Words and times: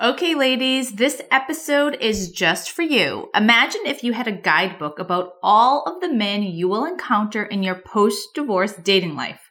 Okay, 0.00 0.36
ladies, 0.36 0.92
this 0.92 1.20
episode 1.28 1.96
is 2.00 2.30
just 2.30 2.70
for 2.70 2.82
you. 2.82 3.30
Imagine 3.34 3.80
if 3.84 4.04
you 4.04 4.12
had 4.12 4.28
a 4.28 4.32
guidebook 4.32 5.00
about 5.00 5.32
all 5.42 5.82
of 5.86 6.00
the 6.00 6.08
men 6.08 6.44
you 6.44 6.68
will 6.68 6.84
encounter 6.84 7.42
in 7.42 7.64
your 7.64 7.74
post 7.74 8.28
divorce 8.32 8.74
dating 8.74 9.16
life. 9.16 9.50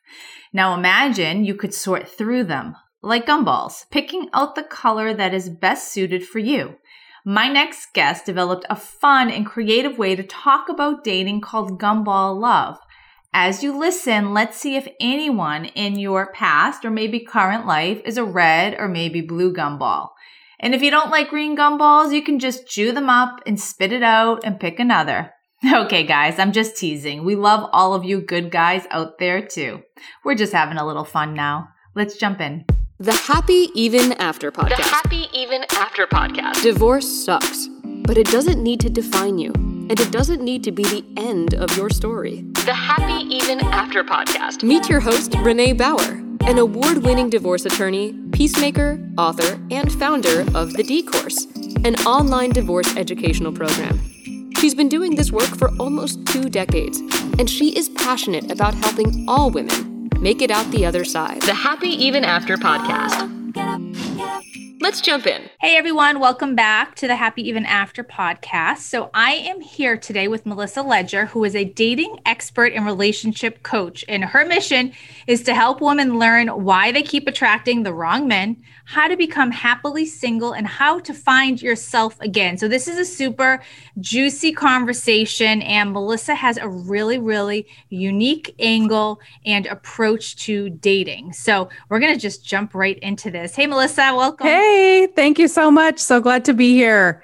Now 0.54 0.73
imagine 0.73 1.44
you 1.44 1.54
could 1.54 1.73
sort 1.73 2.07
through 2.07 2.46
them 2.46 2.78
like 3.02 3.25
gumballs, 3.25 3.89
picking 3.91 4.29
out 4.33 4.55
the 4.55 4.63
color 4.63 5.13
that 5.13 5.33
is 5.33 5.49
best 5.49 5.91
suited 5.91 6.25
for 6.25 6.39
you. 6.39 6.75
My 7.25 7.50
next 7.50 7.93
guest 7.93 8.25
developed 8.25 8.66
a 8.70 8.75
fun 8.77 9.29
and 9.29 9.45
creative 9.45 9.98
way 9.98 10.16
to 10.16 10.23
talk 10.23 10.70
about 10.70 11.04
dating 11.04 11.41
called 11.41 11.77
gumball 11.77 12.39
love. 12.39 12.77
As 13.34 13.64
you 13.64 13.77
listen, 13.77 14.34
let's 14.34 14.57
see 14.57 14.77
if 14.77 14.88
anyone 15.02 15.66
in 15.66 16.00
your 16.00 16.32
past 16.32 16.86
or 16.86 16.89
maybe 16.89 17.20
current 17.20 17.68
life 17.68 18.02
is 18.05 18.16
a 18.16 18.23
red 18.23 18.77
or 18.79 18.88
maybe 18.88 19.20
blue 19.20 19.54
gumball. 19.54 20.11
And 20.60 20.74
if 20.74 20.82
you 20.82 20.89
don't 20.89 21.12
like 21.12 21.30
green 21.30 21.55
gumballs, 21.55 22.14
you 22.14 22.24
can 22.24 22.39
just 22.39 22.68
chew 22.68 22.92
them 22.92 23.10
up 23.10 23.42
and 23.46 23.60
spit 23.60 23.92
it 23.92 24.04
out 24.04 24.42
and 24.43 24.60
pick 24.60 24.79
another. 24.79 25.32
Okay, 25.74 26.04
guys, 26.04 26.38
I'm 26.38 26.52
just 26.52 26.78
teasing. 26.78 27.25
We 27.25 27.36
love 27.36 27.68
all 27.74 27.96
of 27.96 28.06
you 28.06 28.21
good 28.21 28.52
guys 28.52 28.86
out 28.92 29.18
there 29.18 29.42
too. 29.42 29.82
We're 30.24 30.36
just 30.36 30.54
having 30.54 30.78
a 30.78 30.86
little 30.86 31.04
fun 31.04 31.34
now. 31.34 31.70
Let's 31.96 32.16
jump 32.16 32.39
in. 32.42 32.66
The 33.00 33.14
Happy 33.14 33.70
Even 33.73 34.14
After 34.14 34.52
podcast. 34.52 34.78
The 34.78 34.84
Happy 34.84 35.25
Even 35.34 35.66
After 35.73 36.06
podcast. 36.06 36.62
Divorce 36.62 37.08
sucks, 37.08 37.70
but 37.84 38.20
it 38.20 38.28
doesn't 38.28 38.62
need 38.62 38.80
to 38.81 38.89
define 38.92 39.39
you, 39.39 39.52
and 39.56 40.00
it 40.00 40.12
doesn't 40.12 40.44
need 40.44 40.64
to 40.64 40.72
be 40.72 40.84
the 40.84 41.03
end 41.17 41.56
of 41.56 41.76
your 41.76 41.89
story. 41.89 42.44
The 42.66 42.73
Happy 42.73 43.26
Even 43.26 43.59
After 43.62 44.03
podcast. 44.03 44.62
Meet 44.62 44.89
your 44.89 45.00
host, 45.00 45.34
Renee 45.39 45.73
Bauer, 45.73 46.22
an 46.41 46.58
award 46.58 47.00
winning 47.00 47.30
divorce 47.30 47.66
attorney, 47.66 48.14
peacemaker, 48.31 49.00
author, 49.17 49.59
and 49.72 49.91
founder 49.94 50.41
of 50.55 50.73
The 50.73 50.83
D 50.83 51.03
Course, 51.03 51.45
an 51.83 51.95
online 52.05 52.52
divorce 52.52 52.95
educational 52.95 53.52
program. 53.52 54.00
She's 54.59 54.75
been 54.75 54.89
doing 54.89 55.16
this 55.16 55.31
work 55.31 55.56
for 55.58 55.70
almost 55.80 56.25
two 56.28 56.50
decades, 56.50 57.00
and 57.39 57.50
she 57.50 57.78
is 57.78 57.89
passionate 57.89 58.52
about 58.52 58.73
helping 58.73 59.25
all 59.28 59.52
women 59.52 60.09
make 60.20 60.42
it 60.42 60.52
out 60.52 60.70
the 60.72 60.86
other 60.86 61.06
side. 61.06 61.42
The 61.44 61.53
Happy 61.53 61.89
Even 61.89 62.25
After 62.25 62.58
podcast. 62.58 63.34
Let's 64.81 65.02
jump 65.02 65.28
in. 65.28 65.50
Hey 65.59 65.75
everyone, 65.75 66.19
welcome 66.19 66.53
back 66.53 66.94
to 66.97 67.08
the 67.08 67.16
Happy 67.16 67.41
Even 67.50 67.66
After 67.66 68.03
podcast. 68.03 68.77
So, 68.77 69.09
I 69.16 69.31
am 69.31 69.59
here 69.59 69.97
today 69.97 70.27
with 70.27 70.45
Melissa 70.45 70.83
Leger, 70.83 71.25
who 71.25 71.44
is 71.44 71.55
a 71.55 71.63
dating 71.66 72.19
expert 72.27 72.73
and 72.73 72.86
relationship 72.86 73.63
coach. 73.63 74.05
And 74.08 74.23
her 74.23 74.45
mission 74.45 74.94
is 75.25 75.41
to 75.45 75.55
help 75.55 75.81
women 75.81 76.19
learn 76.19 76.50
why 76.50 76.91
they 76.91 77.02
keep 77.02 77.28
attracting 77.28 77.81
the 77.81 77.91
wrong 77.91 78.28
men, 78.28 78.61
how 78.85 79.08
to 79.08 79.17
become 79.17 79.50
happily 79.50 80.05
single, 80.05 80.53
and 80.53 80.67
how 80.67 81.00
to 81.00 81.11
find 81.11 81.59
yourself 81.59 82.22
again. 82.22 82.59
So, 82.59 82.67
this 82.67 82.88
is 82.88 83.00
a 83.00 83.05
super 83.05 83.59
juicy 84.00 84.52
conversation. 84.52 85.63
And 85.63 85.91
Melissa 85.91 86.35
has 86.35 86.58
a 86.58 86.69
really, 86.69 87.17
really 87.17 87.66
unique 87.89 88.53
angle 88.59 89.19
and 89.44 89.66
approach 89.66 90.35
to 90.45 90.69
dating. 90.69 91.33
So, 91.33 91.69
we're 91.89 92.00
going 92.00 92.13
to 92.13 92.22
just 92.22 92.45
jump 92.45 92.75
right 92.75 93.00
into 93.00 93.31
this. 93.31 93.55
Hey, 93.55 93.66
Melissa, 93.66 94.13
welcome. 94.16 94.45
Hey, 94.45 95.08
thank 95.16 95.39
you 95.39 95.47
so 95.48 95.72
much. 95.72 96.00
So 96.00 96.22
glad 96.22 96.45
to 96.45 96.53
be 96.53 96.73
here. 96.73 97.23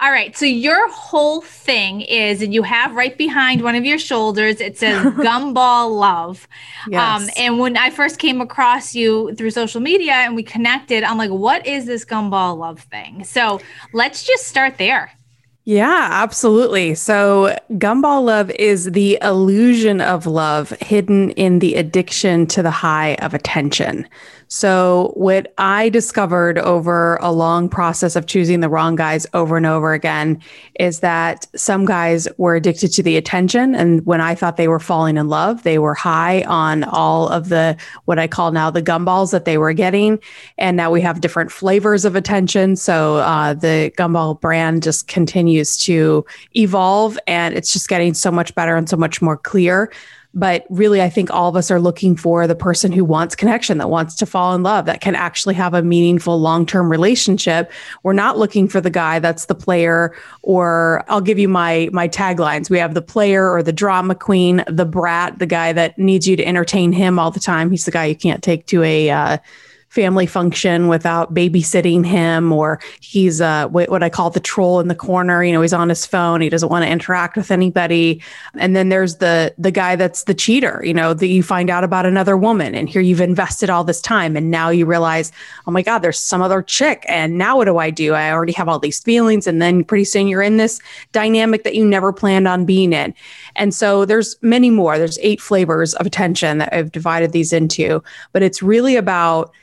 All 0.00 0.10
right. 0.10 0.36
So 0.36 0.44
your 0.44 0.90
whole 0.90 1.40
thing 1.40 2.00
is, 2.00 2.42
and 2.42 2.52
you 2.52 2.64
have 2.64 2.94
right 2.96 3.16
behind 3.16 3.62
one 3.62 3.76
of 3.76 3.84
your 3.84 3.98
shoulders, 3.98 4.60
it 4.60 4.76
says 4.76 5.00
Gumball 5.14 5.98
Love. 5.98 6.48
Yes. 6.88 7.22
Um, 7.22 7.30
and 7.36 7.58
when 7.60 7.76
I 7.76 7.90
first 7.90 8.18
came 8.18 8.40
across 8.40 8.94
you 8.94 9.34
through 9.36 9.52
social 9.52 9.80
media 9.80 10.12
and 10.14 10.34
we 10.34 10.42
connected, 10.42 11.04
I'm 11.04 11.16
like, 11.16 11.30
what 11.30 11.64
is 11.66 11.86
this 11.86 12.04
Gumball 12.04 12.58
Love 12.58 12.80
thing? 12.80 13.22
So 13.24 13.60
let's 13.92 14.24
just 14.24 14.48
start 14.48 14.78
there. 14.78 15.12
Yeah, 15.66 16.08
absolutely. 16.10 16.94
So, 16.94 17.56
gumball 17.72 18.22
love 18.22 18.50
is 18.50 18.90
the 18.92 19.18
illusion 19.22 20.02
of 20.02 20.26
love 20.26 20.70
hidden 20.82 21.30
in 21.30 21.60
the 21.60 21.76
addiction 21.76 22.46
to 22.48 22.62
the 22.62 22.70
high 22.70 23.14
of 23.22 23.32
attention. 23.32 24.06
So, 24.48 25.12
what 25.16 25.54
I 25.56 25.88
discovered 25.88 26.58
over 26.58 27.16
a 27.22 27.32
long 27.32 27.70
process 27.70 28.14
of 28.14 28.26
choosing 28.26 28.60
the 28.60 28.68
wrong 28.68 28.94
guys 28.94 29.26
over 29.32 29.56
and 29.56 29.64
over 29.64 29.94
again 29.94 30.38
is 30.78 31.00
that 31.00 31.46
some 31.56 31.86
guys 31.86 32.28
were 32.36 32.56
addicted 32.56 32.88
to 32.92 33.02
the 33.02 33.16
attention. 33.16 33.74
And 33.74 34.04
when 34.04 34.20
I 34.20 34.34
thought 34.34 34.58
they 34.58 34.68
were 34.68 34.78
falling 34.78 35.16
in 35.16 35.28
love, 35.30 35.62
they 35.62 35.78
were 35.78 35.94
high 35.94 36.42
on 36.42 36.84
all 36.84 37.26
of 37.28 37.48
the 37.48 37.74
what 38.04 38.18
I 38.18 38.26
call 38.26 38.52
now 38.52 38.70
the 38.70 38.82
gumballs 38.82 39.30
that 39.30 39.46
they 39.46 39.56
were 39.56 39.72
getting. 39.72 40.18
And 40.58 40.76
now 40.76 40.90
we 40.90 41.00
have 41.00 41.22
different 41.22 41.50
flavors 41.50 42.04
of 42.04 42.14
attention. 42.16 42.76
So, 42.76 43.16
uh, 43.16 43.54
the 43.54 43.92
gumball 43.96 44.38
brand 44.38 44.82
just 44.82 45.08
continues 45.08 45.53
to 45.62 46.24
evolve 46.56 47.18
and 47.26 47.54
it's 47.54 47.72
just 47.72 47.88
getting 47.88 48.14
so 48.14 48.30
much 48.30 48.54
better 48.54 48.76
and 48.76 48.88
so 48.88 48.96
much 48.96 49.20
more 49.20 49.36
clear. 49.36 49.90
But 50.36 50.66
really, 50.68 51.00
I 51.00 51.08
think 51.08 51.30
all 51.30 51.48
of 51.48 51.54
us 51.54 51.70
are 51.70 51.80
looking 51.80 52.16
for 52.16 52.48
the 52.48 52.56
person 52.56 52.90
who 52.90 53.04
wants 53.04 53.36
connection, 53.36 53.78
that 53.78 53.88
wants 53.88 54.16
to 54.16 54.26
fall 54.26 54.52
in 54.54 54.64
love, 54.64 54.86
that 54.86 55.00
can 55.00 55.14
actually 55.14 55.54
have 55.54 55.74
a 55.74 55.82
meaningful 55.82 56.40
long 56.40 56.66
term 56.66 56.90
relationship. 56.90 57.70
We're 58.02 58.14
not 58.14 58.36
looking 58.36 58.66
for 58.66 58.80
the 58.80 58.90
guy 58.90 59.20
that's 59.20 59.46
the 59.46 59.54
player, 59.54 60.12
or 60.42 61.04
I'll 61.08 61.20
give 61.20 61.38
you 61.38 61.48
my 61.48 61.88
my 61.92 62.08
taglines. 62.08 62.68
We 62.68 62.78
have 62.78 62.94
the 62.94 63.02
player 63.02 63.48
or 63.48 63.62
the 63.62 63.72
drama 63.72 64.16
queen, 64.16 64.64
the 64.66 64.84
brat, 64.84 65.38
the 65.38 65.46
guy 65.46 65.72
that 65.72 65.96
needs 65.98 66.26
you 66.26 66.34
to 66.34 66.44
entertain 66.44 66.90
him 66.90 67.20
all 67.20 67.30
the 67.30 67.38
time. 67.38 67.70
He's 67.70 67.84
the 67.84 67.92
guy 67.92 68.06
you 68.06 68.16
can't 68.16 68.42
take 68.42 68.66
to 68.66 68.82
a 68.82 69.10
uh, 69.10 69.38
family 69.94 70.26
function 70.26 70.88
without 70.88 71.32
babysitting 71.32 72.04
him 72.04 72.52
or 72.52 72.80
he's 72.98 73.40
uh, 73.40 73.68
what 73.68 74.02
I 74.02 74.10
call 74.10 74.28
the 74.28 74.40
troll 74.40 74.80
in 74.80 74.88
the 74.88 74.94
corner 74.94 75.44
you 75.44 75.52
know 75.52 75.62
he's 75.62 75.72
on 75.72 75.88
his 75.88 76.04
phone 76.04 76.40
he 76.40 76.48
doesn't 76.48 76.68
want 76.68 76.84
to 76.84 76.90
interact 76.90 77.36
with 77.36 77.52
anybody. 77.52 78.20
And 78.58 78.74
then 78.74 78.88
there's 78.88 79.16
the 79.16 79.54
the 79.56 79.70
guy 79.70 79.94
that's 79.94 80.24
the 80.24 80.34
cheater 80.34 80.82
you 80.84 80.92
know 80.92 81.14
that 81.14 81.28
you 81.28 81.44
find 81.44 81.70
out 81.70 81.84
about 81.84 82.06
another 82.06 82.36
woman 82.36 82.74
and 82.74 82.88
here 82.88 83.00
you've 83.00 83.20
invested 83.20 83.70
all 83.70 83.84
this 83.84 84.00
time 84.00 84.36
and 84.36 84.50
now 84.50 84.68
you 84.68 84.84
realize 84.84 85.30
oh 85.68 85.70
my 85.70 85.82
god 85.82 86.00
there's 86.00 86.18
some 86.18 86.42
other 86.42 86.60
chick 86.60 87.04
and 87.08 87.38
now 87.38 87.56
what 87.56 87.66
do 87.66 87.78
I 87.78 87.90
do? 87.90 88.14
I 88.14 88.32
already 88.32 88.52
have 88.54 88.68
all 88.68 88.80
these 88.80 89.00
feelings 89.00 89.46
and 89.46 89.62
then 89.62 89.84
pretty 89.84 90.04
soon 90.04 90.26
you're 90.26 90.42
in 90.42 90.56
this 90.56 90.80
dynamic 91.12 91.62
that 91.62 91.76
you 91.76 91.84
never 91.86 92.12
planned 92.12 92.48
on 92.48 92.64
being 92.64 92.92
in. 92.92 93.14
And 93.54 93.72
so 93.72 94.04
there's 94.04 94.36
many 94.42 94.70
more. 94.70 94.98
There's 94.98 95.18
eight 95.20 95.40
flavors 95.40 95.94
of 95.94 96.06
attention 96.06 96.58
that 96.58 96.74
I've 96.74 96.90
divided 96.90 97.30
these 97.30 97.52
into 97.52 98.02
but 98.32 98.42
it's 98.42 98.60
really 98.60 98.96
about 98.96 99.54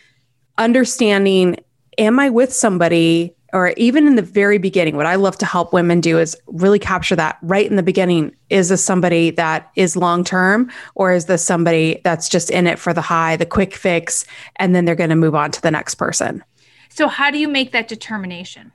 understanding 0.61 1.57
am 1.97 2.19
I 2.19 2.29
with 2.29 2.53
somebody 2.53 3.35
or 3.53 3.73
even 3.75 4.07
in 4.07 4.15
the 4.15 4.21
very 4.21 4.57
beginning, 4.57 4.95
what 4.95 5.05
I 5.05 5.15
love 5.15 5.37
to 5.39 5.45
help 5.45 5.73
women 5.73 5.99
do 5.99 6.17
is 6.17 6.37
really 6.47 6.79
capture 6.79 7.17
that 7.17 7.37
right 7.41 7.69
in 7.69 7.75
the 7.75 7.83
beginning. 7.83 8.33
Is 8.49 8.69
this 8.69 8.81
somebody 8.81 9.31
that 9.31 9.69
is 9.75 9.97
long 9.97 10.23
term, 10.23 10.71
or 10.95 11.11
is 11.11 11.25
this 11.25 11.43
somebody 11.43 11.99
that's 12.05 12.29
just 12.29 12.49
in 12.49 12.65
it 12.65 12.79
for 12.79 12.93
the 12.93 13.01
high, 13.01 13.35
the 13.35 13.45
quick 13.45 13.75
fix, 13.75 14.25
and 14.55 14.73
then 14.73 14.85
they're 14.85 14.95
going 14.95 15.09
to 15.09 15.17
move 15.17 15.35
on 15.35 15.51
to 15.51 15.61
the 15.61 15.69
next 15.69 15.95
person? 15.95 16.41
So, 16.87 17.09
how 17.09 17.29
do 17.29 17.37
you 17.37 17.49
make 17.49 17.73
that 17.73 17.89
determination? 17.89 18.71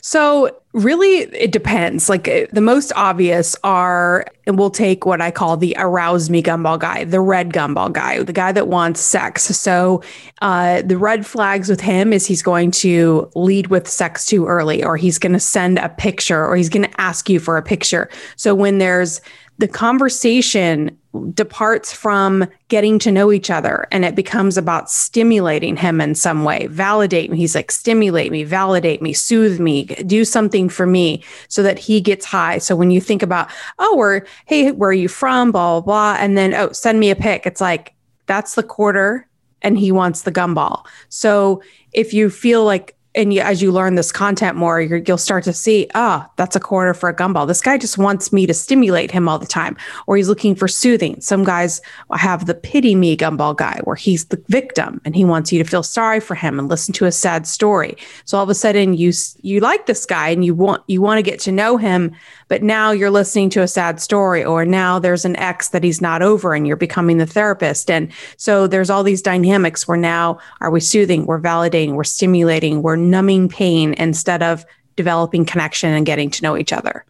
So, 0.00 0.56
really, 0.72 1.20
it 1.34 1.52
depends. 1.52 2.08
Like 2.08 2.28
uh, 2.28 2.46
the 2.52 2.60
most 2.60 2.92
obvious 2.96 3.56
are, 3.64 4.26
and 4.46 4.58
we'll 4.58 4.70
take 4.70 5.06
what 5.06 5.20
I 5.20 5.30
call 5.30 5.56
the 5.56 5.74
arouse 5.78 6.28
me 6.28 6.42
gumball 6.42 6.78
guy, 6.78 7.04
the 7.04 7.20
red 7.20 7.50
gumball 7.50 7.92
guy, 7.92 8.22
the 8.22 8.32
guy 8.32 8.52
that 8.52 8.68
wants 8.68 9.00
sex. 9.00 9.44
So, 9.44 10.02
uh, 10.42 10.82
the 10.82 10.98
red 10.98 11.26
flags 11.26 11.68
with 11.68 11.80
him 11.80 12.12
is 12.12 12.26
he's 12.26 12.42
going 12.42 12.70
to 12.72 13.30
lead 13.34 13.68
with 13.68 13.88
sex 13.88 14.26
too 14.26 14.46
early, 14.46 14.84
or 14.84 14.96
he's 14.96 15.18
going 15.18 15.32
to 15.32 15.40
send 15.40 15.78
a 15.78 15.88
picture, 15.88 16.46
or 16.46 16.56
he's 16.56 16.68
going 16.68 16.88
to 16.90 17.00
ask 17.00 17.28
you 17.28 17.40
for 17.40 17.56
a 17.56 17.62
picture. 17.62 18.08
So, 18.36 18.54
when 18.54 18.78
there's 18.78 19.20
the 19.58 19.68
conversation 19.68 20.96
departs 21.34 21.92
from 21.92 22.46
getting 22.68 22.98
to 22.98 23.12
know 23.12 23.32
each 23.32 23.50
other 23.50 23.86
and 23.90 24.04
it 24.04 24.14
becomes 24.14 24.56
about 24.56 24.90
stimulating 24.90 25.76
him 25.76 26.00
in 26.00 26.14
some 26.14 26.44
way. 26.44 26.66
Validate 26.68 27.30
me. 27.30 27.36
He's 27.36 27.54
like 27.54 27.70
stimulate 27.70 28.32
me 28.32 28.44
validate 28.44 29.02
me 29.02 29.12
soothe 29.12 29.60
me 29.60 29.84
do 29.84 30.24
something 30.24 30.68
for 30.68 30.86
me 30.86 31.22
so 31.48 31.62
that 31.62 31.78
he 31.78 32.00
gets 32.00 32.24
high. 32.24 32.58
So 32.58 32.76
when 32.76 32.90
you 32.90 33.00
think 33.00 33.22
about 33.22 33.50
oh 33.78 33.96
or 33.98 34.26
hey 34.46 34.72
where 34.72 34.90
are 34.90 34.92
you 34.92 35.08
from? 35.08 35.52
Blah 35.52 35.80
blah 35.80 36.14
blah. 36.14 36.16
And 36.22 36.36
then 36.36 36.54
oh 36.54 36.72
send 36.72 37.00
me 37.00 37.10
a 37.10 37.16
pic. 37.16 37.46
It's 37.46 37.60
like 37.60 37.94
that's 38.26 38.54
the 38.54 38.62
quarter 38.62 39.28
and 39.62 39.78
he 39.78 39.92
wants 39.92 40.22
the 40.22 40.32
gumball. 40.32 40.86
So 41.08 41.62
if 41.92 42.12
you 42.12 42.30
feel 42.30 42.64
like 42.64 42.96
and 43.16 43.32
you, 43.32 43.40
as 43.40 43.62
you 43.62 43.72
learn 43.72 43.94
this 43.94 44.12
content 44.12 44.56
more, 44.56 44.80
you 44.80 45.02
will 45.06 45.18
start 45.18 45.44
to 45.44 45.52
see, 45.52 45.88
ah, 45.94 46.26
oh, 46.26 46.32
that's 46.36 46.54
a 46.54 46.60
quarter 46.60 46.94
for 46.94 47.08
a 47.08 47.16
gumball. 47.16 47.46
This 47.46 47.62
guy 47.62 47.78
just 47.78 47.96
wants 47.96 48.32
me 48.32 48.46
to 48.46 48.54
stimulate 48.54 49.10
him 49.10 49.28
all 49.28 49.38
the 49.38 49.46
time, 49.46 49.76
or 50.06 50.16
he's 50.16 50.28
looking 50.28 50.54
for 50.54 50.68
soothing. 50.68 51.20
Some 51.20 51.42
guys 51.42 51.80
have 52.14 52.46
the 52.46 52.54
pity 52.54 52.94
me 52.94 53.16
gumball 53.16 53.56
guy, 53.56 53.80
where 53.84 53.96
he's 53.96 54.26
the 54.26 54.42
victim 54.48 55.00
and 55.04 55.16
he 55.16 55.24
wants 55.24 55.52
you 55.52 55.62
to 55.62 55.68
feel 55.68 55.82
sorry 55.82 56.20
for 56.20 56.34
him 56.34 56.58
and 56.58 56.68
listen 56.68 56.92
to 56.94 57.06
a 57.06 57.12
sad 57.12 57.46
story. 57.46 57.96
So 58.26 58.36
all 58.36 58.44
of 58.44 58.50
a 58.50 58.54
sudden, 58.54 58.94
you 58.94 59.12
you 59.42 59.60
like 59.60 59.86
this 59.86 60.04
guy 60.04 60.28
and 60.28 60.44
you 60.44 60.54
want 60.54 60.82
you 60.86 61.00
want 61.00 61.18
to 61.18 61.22
get 61.22 61.40
to 61.40 61.52
know 61.52 61.78
him, 61.78 62.14
but 62.48 62.62
now 62.62 62.90
you're 62.90 63.10
listening 63.10 63.48
to 63.50 63.62
a 63.62 63.68
sad 63.68 64.00
story, 64.00 64.44
or 64.44 64.64
now 64.66 64.98
there's 64.98 65.24
an 65.24 65.36
ex 65.36 65.70
that 65.70 65.82
he's 65.82 66.02
not 66.02 66.20
over, 66.20 66.54
and 66.54 66.66
you're 66.66 66.76
becoming 66.76 67.18
the 67.18 67.26
therapist. 67.26 67.90
And 67.90 68.12
so 68.36 68.66
there's 68.66 68.90
all 68.90 69.02
these 69.02 69.22
dynamics 69.22 69.88
where 69.88 69.96
now 69.96 70.38
are 70.60 70.70
we 70.70 70.80
soothing, 70.80 71.24
we're 71.24 71.40
validating, 71.40 71.92
we're 71.94 72.04
stimulating, 72.04 72.82
we're 72.82 73.05
numbing 73.10 73.48
pain 73.48 73.94
instead 73.94 74.42
of 74.42 74.64
developing 74.96 75.44
connection 75.44 75.92
and 75.92 76.06
getting 76.06 76.30
to 76.30 76.42
know 76.42 76.56
each 76.56 76.72
other. 76.72 77.04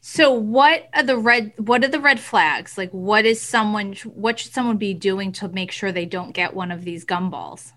So 0.00 0.32
what 0.32 0.88
are 0.92 1.02
the 1.02 1.16
red 1.16 1.54
what 1.56 1.82
are 1.82 1.88
the 1.88 2.00
red 2.00 2.20
flags? 2.20 2.76
Like 2.76 2.90
what 2.90 3.24
is 3.24 3.40
someone 3.40 3.94
what 4.04 4.38
should 4.38 4.52
someone 4.52 4.76
be 4.76 4.92
doing 4.92 5.32
to 5.32 5.48
make 5.48 5.72
sure 5.72 5.92
they 5.92 6.04
don't 6.04 6.32
get 6.32 6.54
one 6.54 6.70
of 6.70 6.84
these 6.84 7.06
gumballs? 7.06 7.72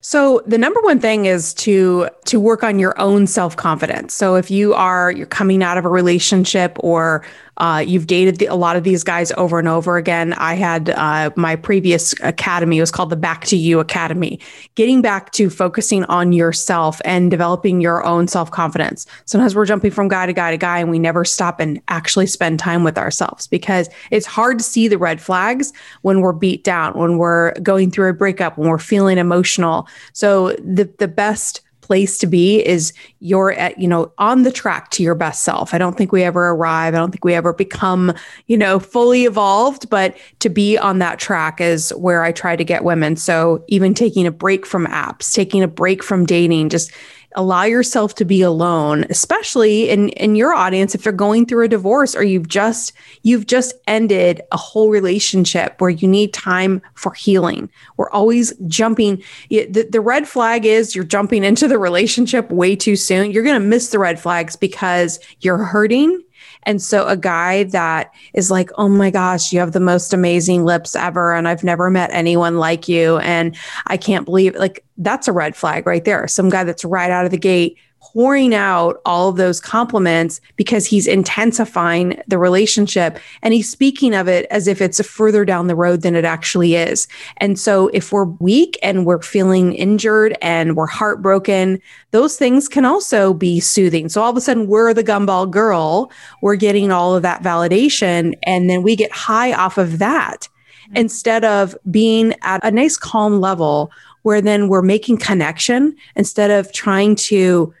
So 0.00 0.42
the 0.46 0.58
number 0.58 0.80
one 0.82 1.00
thing 1.00 1.26
is 1.26 1.52
to 1.54 2.08
to 2.26 2.38
work 2.38 2.62
on 2.62 2.78
your 2.78 2.98
own 3.00 3.26
self-confidence. 3.26 4.14
So 4.14 4.36
if 4.36 4.48
you 4.48 4.72
are 4.74 5.10
you're 5.10 5.26
coming 5.26 5.60
out 5.60 5.76
of 5.76 5.84
a 5.84 5.88
relationship 5.88 6.76
or 6.80 7.24
uh, 7.58 7.84
you've 7.84 8.06
dated 8.06 8.36
the, 8.36 8.46
a 8.46 8.54
lot 8.54 8.76
of 8.76 8.84
these 8.84 9.02
guys 9.02 9.32
over 9.36 9.58
and 9.58 9.68
over 9.68 9.96
again. 9.96 10.32
I 10.34 10.54
had 10.54 10.90
uh, 10.90 11.30
my 11.36 11.56
previous 11.56 12.14
academy 12.20 12.80
was 12.80 12.90
called 12.90 13.10
the 13.10 13.16
Back 13.16 13.44
to 13.46 13.56
You 13.56 13.80
Academy, 13.80 14.40
getting 14.76 15.02
back 15.02 15.32
to 15.32 15.50
focusing 15.50 16.04
on 16.04 16.32
yourself 16.32 17.00
and 17.04 17.30
developing 17.30 17.80
your 17.80 18.04
own 18.06 18.28
self 18.28 18.50
confidence. 18.50 19.06
Sometimes 19.24 19.54
we're 19.54 19.66
jumping 19.66 19.90
from 19.90 20.08
guy 20.08 20.26
to 20.26 20.32
guy 20.32 20.52
to 20.52 20.56
guy, 20.56 20.78
and 20.78 20.90
we 20.90 20.98
never 20.98 21.24
stop 21.24 21.58
and 21.58 21.80
actually 21.88 22.26
spend 22.26 22.58
time 22.60 22.84
with 22.84 22.96
ourselves 22.96 23.46
because 23.48 23.88
it's 24.10 24.26
hard 24.26 24.58
to 24.58 24.64
see 24.64 24.86
the 24.86 24.98
red 24.98 25.20
flags 25.20 25.72
when 26.02 26.20
we're 26.20 26.32
beat 26.32 26.62
down, 26.62 26.96
when 26.96 27.18
we're 27.18 27.52
going 27.60 27.90
through 27.90 28.08
a 28.08 28.14
breakup, 28.14 28.56
when 28.56 28.68
we're 28.68 28.78
feeling 28.78 29.18
emotional. 29.18 29.87
So 30.12 30.52
the 30.52 30.92
the 30.98 31.08
best 31.08 31.62
place 31.88 32.18
to 32.18 32.26
be 32.26 32.64
is 32.66 32.92
you're 33.20 33.52
at, 33.52 33.78
you 33.78 33.88
know, 33.88 34.12
on 34.18 34.42
the 34.42 34.52
track 34.52 34.90
to 34.90 35.02
your 35.02 35.14
best 35.14 35.42
self. 35.42 35.72
I 35.72 35.78
don't 35.78 35.96
think 35.96 36.12
we 36.12 36.22
ever 36.22 36.50
arrive. 36.50 36.94
I 36.94 36.98
don't 36.98 37.10
think 37.10 37.24
we 37.24 37.32
ever 37.32 37.54
become, 37.54 38.12
you 38.46 38.58
know, 38.58 38.78
fully 38.78 39.24
evolved, 39.24 39.88
but 39.88 40.14
to 40.40 40.50
be 40.50 40.76
on 40.76 40.98
that 40.98 41.18
track 41.18 41.62
is 41.62 41.88
where 41.94 42.22
I 42.22 42.30
try 42.30 42.56
to 42.56 42.64
get 42.64 42.84
women. 42.84 43.16
So 43.16 43.64
even 43.68 43.94
taking 43.94 44.26
a 44.26 44.30
break 44.30 44.66
from 44.66 44.86
apps, 44.86 45.32
taking 45.32 45.62
a 45.62 45.68
break 45.68 46.04
from 46.04 46.26
dating, 46.26 46.68
just 46.68 46.92
allow 47.36 47.64
yourself 47.64 48.14
to 48.14 48.24
be 48.24 48.40
alone 48.40 49.04
especially 49.10 49.90
in 49.90 50.08
in 50.10 50.34
your 50.34 50.54
audience 50.54 50.94
if 50.94 51.04
you're 51.04 51.12
going 51.12 51.44
through 51.44 51.64
a 51.64 51.68
divorce 51.68 52.16
or 52.16 52.22
you've 52.22 52.48
just 52.48 52.92
you've 53.22 53.46
just 53.46 53.74
ended 53.86 54.40
a 54.52 54.56
whole 54.56 54.90
relationship 54.90 55.80
where 55.80 55.90
you 55.90 56.08
need 56.08 56.32
time 56.32 56.80
for 56.94 57.12
healing. 57.12 57.70
We're 57.96 58.10
always 58.10 58.52
jumping. 58.66 59.22
The, 59.50 59.88
the 59.90 60.00
red 60.00 60.28
flag 60.28 60.64
is 60.64 60.94
you're 60.94 61.04
jumping 61.04 61.44
into 61.44 61.68
the 61.68 61.78
relationship 61.78 62.50
way 62.50 62.76
too 62.76 62.96
soon. 62.96 63.30
You're 63.30 63.44
going 63.44 63.60
to 63.60 63.66
miss 63.66 63.90
the 63.90 63.98
red 63.98 64.20
flags 64.20 64.56
because 64.56 65.20
you're 65.40 65.58
hurting 65.58 66.22
and 66.64 66.82
so 66.82 67.06
a 67.06 67.16
guy 67.16 67.64
that 67.64 68.12
is 68.34 68.50
like, 68.50 68.70
oh 68.76 68.88
my 68.88 69.10
gosh, 69.10 69.52
you 69.52 69.60
have 69.60 69.72
the 69.72 69.80
most 69.80 70.12
amazing 70.12 70.64
lips 70.64 70.94
ever. 70.94 71.34
And 71.34 71.48
I've 71.48 71.64
never 71.64 71.90
met 71.90 72.10
anyone 72.12 72.58
like 72.58 72.88
you. 72.88 73.18
And 73.18 73.56
I 73.86 73.96
can't 73.96 74.24
believe 74.24 74.54
like 74.54 74.84
that's 74.96 75.28
a 75.28 75.32
red 75.32 75.56
flag 75.56 75.86
right 75.86 76.04
there. 76.04 76.26
Some 76.28 76.48
guy 76.48 76.64
that's 76.64 76.84
right 76.84 77.10
out 77.10 77.24
of 77.24 77.30
the 77.30 77.38
gate 77.38 77.78
pouring 78.00 78.54
out 78.54 79.00
all 79.04 79.28
of 79.28 79.36
those 79.36 79.60
compliments 79.60 80.40
because 80.56 80.86
he's 80.86 81.06
intensifying 81.06 82.20
the 82.26 82.38
relationship 82.38 83.18
and 83.42 83.52
he's 83.52 83.70
speaking 83.70 84.14
of 84.14 84.28
it 84.28 84.46
as 84.50 84.66
if 84.66 84.80
it's 84.80 85.04
further 85.06 85.44
down 85.44 85.66
the 85.66 85.76
road 85.76 86.02
than 86.02 86.16
it 86.16 86.24
actually 86.24 86.74
is. 86.74 87.08
And 87.38 87.58
so 87.58 87.88
if 87.88 88.12
we're 88.12 88.24
weak 88.24 88.78
and 88.82 89.04
we're 89.04 89.22
feeling 89.22 89.74
injured 89.74 90.36
and 90.40 90.76
we're 90.76 90.86
heartbroken, 90.86 91.80
those 92.12 92.36
things 92.36 92.68
can 92.68 92.84
also 92.84 93.34
be 93.34 93.60
soothing. 93.60 94.08
So 94.08 94.22
all 94.22 94.30
of 94.30 94.36
a 94.36 94.40
sudden 94.40 94.68
we're 94.68 94.94
the 94.94 95.04
gumball 95.04 95.50
girl, 95.50 96.10
we're 96.40 96.56
getting 96.56 96.90
all 96.90 97.14
of 97.14 97.22
that 97.22 97.42
validation 97.42 98.34
and 98.44 98.70
then 98.70 98.82
we 98.82 98.96
get 98.96 99.12
high 99.12 99.52
off 99.52 99.76
of 99.76 99.98
that 99.98 100.48
instead 100.94 101.44
of 101.44 101.76
being 101.90 102.34
at 102.42 102.64
a 102.64 102.70
nice 102.70 102.96
calm 102.96 103.40
level 103.40 103.90
where 104.22 104.40
then 104.40 104.68
we're 104.68 104.82
making 104.82 105.18
connection 105.18 105.94
instead 106.16 106.50
of 106.50 106.72
trying 106.72 107.14
to 107.14 107.72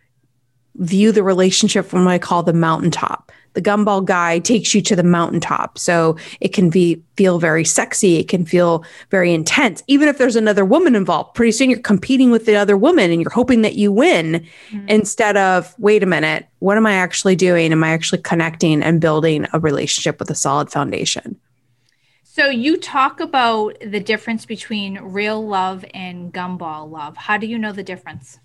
view 0.78 1.12
the 1.12 1.22
relationship 1.22 1.86
from 1.86 2.04
what 2.04 2.12
I 2.12 2.18
call 2.18 2.42
the 2.42 2.52
mountaintop. 2.52 3.30
The 3.54 3.62
gumball 3.62 4.04
guy 4.04 4.38
takes 4.38 4.72
you 4.74 4.80
to 4.82 4.94
the 4.94 5.02
mountaintop. 5.02 5.78
So 5.78 6.16
it 6.40 6.52
can 6.52 6.70
be 6.70 7.02
feel 7.16 7.40
very 7.40 7.64
sexy. 7.64 8.16
It 8.16 8.28
can 8.28 8.44
feel 8.46 8.84
very 9.10 9.32
intense. 9.32 9.82
Even 9.88 10.08
if 10.08 10.18
there's 10.18 10.36
another 10.36 10.64
woman 10.64 10.94
involved, 10.94 11.34
pretty 11.34 11.52
soon 11.52 11.70
you're 11.70 11.80
competing 11.80 12.30
with 12.30 12.46
the 12.46 12.54
other 12.54 12.76
woman 12.76 13.10
and 13.10 13.20
you're 13.20 13.30
hoping 13.30 13.62
that 13.62 13.74
you 13.74 13.90
win 13.90 14.46
mm-hmm. 14.70 14.88
instead 14.88 15.36
of, 15.36 15.74
wait 15.78 16.04
a 16.04 16.06
minute, 16.06 16.46
what 16.60 16.76
am 16.76 16.86
I 16.86 16.92
actually 16.92 17.34
doing? 17.34 17.72
Am 17.72 17.82
I 17.82 17.90
actually 17.90 18.22
connecting 18.22 18.82
and 18.82 19.00
building 19.00 19.46
a 19.52 19.58
relationship 19.58 20.20
with 20.20 20.30
a 20.30 20.36
solid 20.36 20.70
foundation? 20.70 21.36
So 22.22 22.46
you 22.46 22.76
talk 22.76 23.18
about 23.18 23.76
the 23.84 23.98
difference 23.98 24.46
between 24.46 25.00
real 25.00 25.44
love 25.44 25.84
and 25.92 26.32
gumball 26.32 26.88
love. 26.88 27.16
How 27.16 27.36
do 27.36 27.48
you 27.48 27.58
know 27.58 27.72
the 27.72 27.82
difference? 27.82 28.38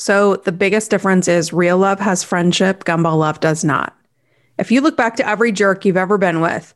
So 0.00 0.36
the 0.36 0.50
biggest 0.50 0.90
difference 0.90 1.28
is 1.28 1.52
real 1.52 1.76
love 1.76 2.00
has 2.00 2.24
friendship, 2.24 2.84
gumball 2.84 3.18
love 3.18 3.38
does 3.38 3.62
not. 3.62 3.94
If 4.58 4.72
you 4.72 4.80
look 4.80 4.96
back 4.96 5.14
to 5.16 5.28
every 5.28 5.52
jerk 5.52 5.84
you've 5.84 5.98
ever 5.98 6.16
been 6.16 6.40
with, 6.40 6.74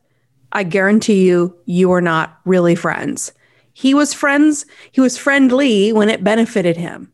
I 0.51 0.61
guarantee 0.61 1.25
you, 1.27 1.57
you 1.65 1.91
are 1.91 2.01
not 2.01 2.39
really 2.45 2.75
friends. 2.75 3.33
He 3.73 3.95
was 3.95 4.13
friends, 4.13 4.67
he 4.91 5.01
was 5.01 5.17
friendly 5.17 5.91
when 5.91 6.07
it 6.07 6.23
benefited 6.23 6.77
him. 6.77 7.11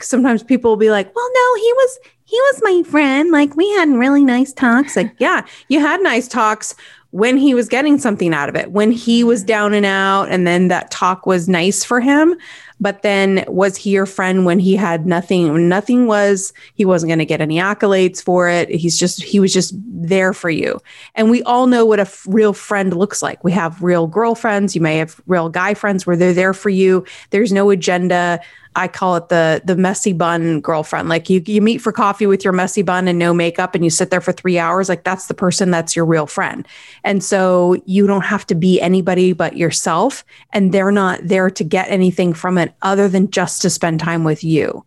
Sometimes 0.00 0.44
people 0.44 0.70
will 0.70 0.76
be 0.76 0.92
like, 0.92 1.12
well, 1.14 1.28
no, 1.34 1.54
he 1.56 1.72
was 1.72 1.98
he 2.24 2.36
was 2.40 2.60
my 2.62 2.82
friend. 2.88 3.32
Like 3.32 3.56
we 3.56 3.68
had 3.72 3.88
really 3.88 4.24
nice 4.24 4.52
talks. 4.52 4.94
Like, 4.94 5.12
yeah, 5.18 5.44
you 5.68 5.80
had 5.80 6.00
nice 6.02 6.28
talks 6.28 6.76
when 7.10 7.36
he 7.36 7.54
was 7.54 7.68
getting 7.68 7.98
something 7.98 8.32
out 8.32 8.48
of 8.48 8.54
it, 8.54 8.70
when 8.70 8.92
he 8.92 9.24
was 9.24 9.42
down 9.42 9.74
and 9.74 9.86
out, 9.86 10.28
and 10.28 10.46
then 10.46 10.68
that 10.68 10.90
talk 10.90 11.26
was 11.26 11.48
nice 11.48 11.82
for 11.82 12.00
him. 12.00 12.36
But 12.80 13.02
then 13.02 13.44
was 13.48 13.76
he 13.76 13.90
your 13.90 14.06
friend 14.06 14.44
when 14.44 14.58
he 14.58 14.76
had 14.76 15.06
nothing? 15.06 15.68
Nothing 15.68 16.06
was, 16.06 16.52
he 16.74 16.84
wasn't 16.84 17.10
going 17.10 17.18
to 17.18 17.24
get 17.24 17.40
any 17.40 17.56
accolades 17.56 18.22
for 18.22 18.48
it. 18.48 18.68
He's 18.68 18.98
just, 18.98 19.22
he 19.22 19.40
was 19.40 19.52
just 19.52 19.74
there 19.76 20.32
for 20.32 20.50
you. 20.50 20.80
And 21.14 21.30
we 21.30 21.42
all 21.42 21.66
know 21.66 21.84
what 21.84 21.98
a 21.98 22.02
f- 22.02 22.26
real 22.28 22.52
friend 22.52 22.94
looks 22.94 23.22
like. 23.22 23.42
We 23.42 23.52
have 23.52 23.82
real 23.82 24.06
girlfriends. 24.06 24.74
You 24.74 24.80
may 24.80 24.98
have 24.98 25.20
real 25.26 25.48
guy 25.48 25.74
friends 25.74 26.06
where 26.06 26.16
they're 26.16 26.32
there 26.32 26.54
for 26.54 26.70
you. 26.70 27.04
There's 27.30 27.52
no 27.52 27.70
agenda. 27.70 28.40
I 28.78 28.86
call 28.86 29.16
it 29.16 29.28
the 29.28 29.60
the 29.64 29.76
messy 29.76 30.12
bun 30.12 30.60
girlfriend. 30.60 31.08
Like 31.08 31.28
you 31.28 31.42
you 31.46 31.60
meet 31.60 31.78
for 31.78 31.90
coffee 31.90 32.26
with 32.26 32.44
your 32.44 32.52
messy 32.52 32.82
bun 32.82 33.08
and 33.08 33.18
no 33.18 33.34
makeup 33.34 33.74
and 33.74 33.82
you 33.82 33.90
sit 33.90 34.10
there 34.10 34.20
for 34.20 34.32
3 34.32 34.56
hours 34.56 34.88
like 34.88 35.02
that's 35.02 35.26
the 35.26 35.34
person 35.34 35.72
that's 35.72 35.96
your 35.96 36.04
real 36.04 36.26
friend. 36.26 36.66
And 37.02 37.24
so 37.24 37.82
you 37.86 38.06
don't 38.06 38.24
have 38.24 38.46
to 38.46 38.54
be 38.54 38.80
anybody 38.80 39.32
but 39.32 39.56
yourself 39.56 40.24
and 40.52 40.72
they're 40.72 40.92
not 40.92 41.20
there 41.22 41.50
to 41.50 41.64
get 41.64 41.90
anything 41.90 42.32
from 42.32 42.56
it 42.56 42.67
other 42.82 43.08
than 43.08 43.30
just 43.30 43.62
to 43.62 43.70
spend 43.70 44.00
time 44.00 44.24
with 44.24 44.42
you. 44.44 44.84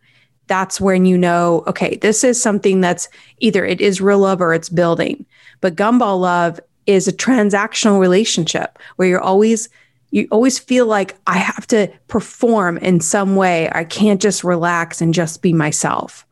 That's 0.47 0.81
when 0.81 1.05
you 1.05 1.17
know, 1.17 1.63
okay, 1.67 1.95
this 1.97 2.23
is 2.23 2.41
something 2.41 2.81
that's 2.81 3.07
either 3.39 3.65
it 3.65 3.79
is 3.79 4.01
real 4.01 4.19
love 4.19 4.41
or 4.41 4.53
it's 4.53 4.69
building. 4.69 5.25
But 5.61 5.75
gumball 5.75 6.19
love 6.19 6.59
is 6.87 7.07
a 7.07 7.13
transactional 7.13 7.99
relationship 7.99 8.77
where 8.95 9.07
you're 9.07 9.21
always 9.21 9.69
you 10.13 10.27
always 10.29 10.59
feel 10.59 10.87
like 10.87 11.15
I 11.25 11.37
have 11.37 11.65
to 11.67 11.87
perform 12.09 12.77
in 12.79 12.99
some 12.99 13.37
way. 13.37 13.69
I 13.71 13.85
can't 13.85 14.21
just 14.21 14.43
relax 14.43 15.01
and 15.01 15.13
just 15.13 15.41
be 15.41 15.53
myself. 15.53 16.25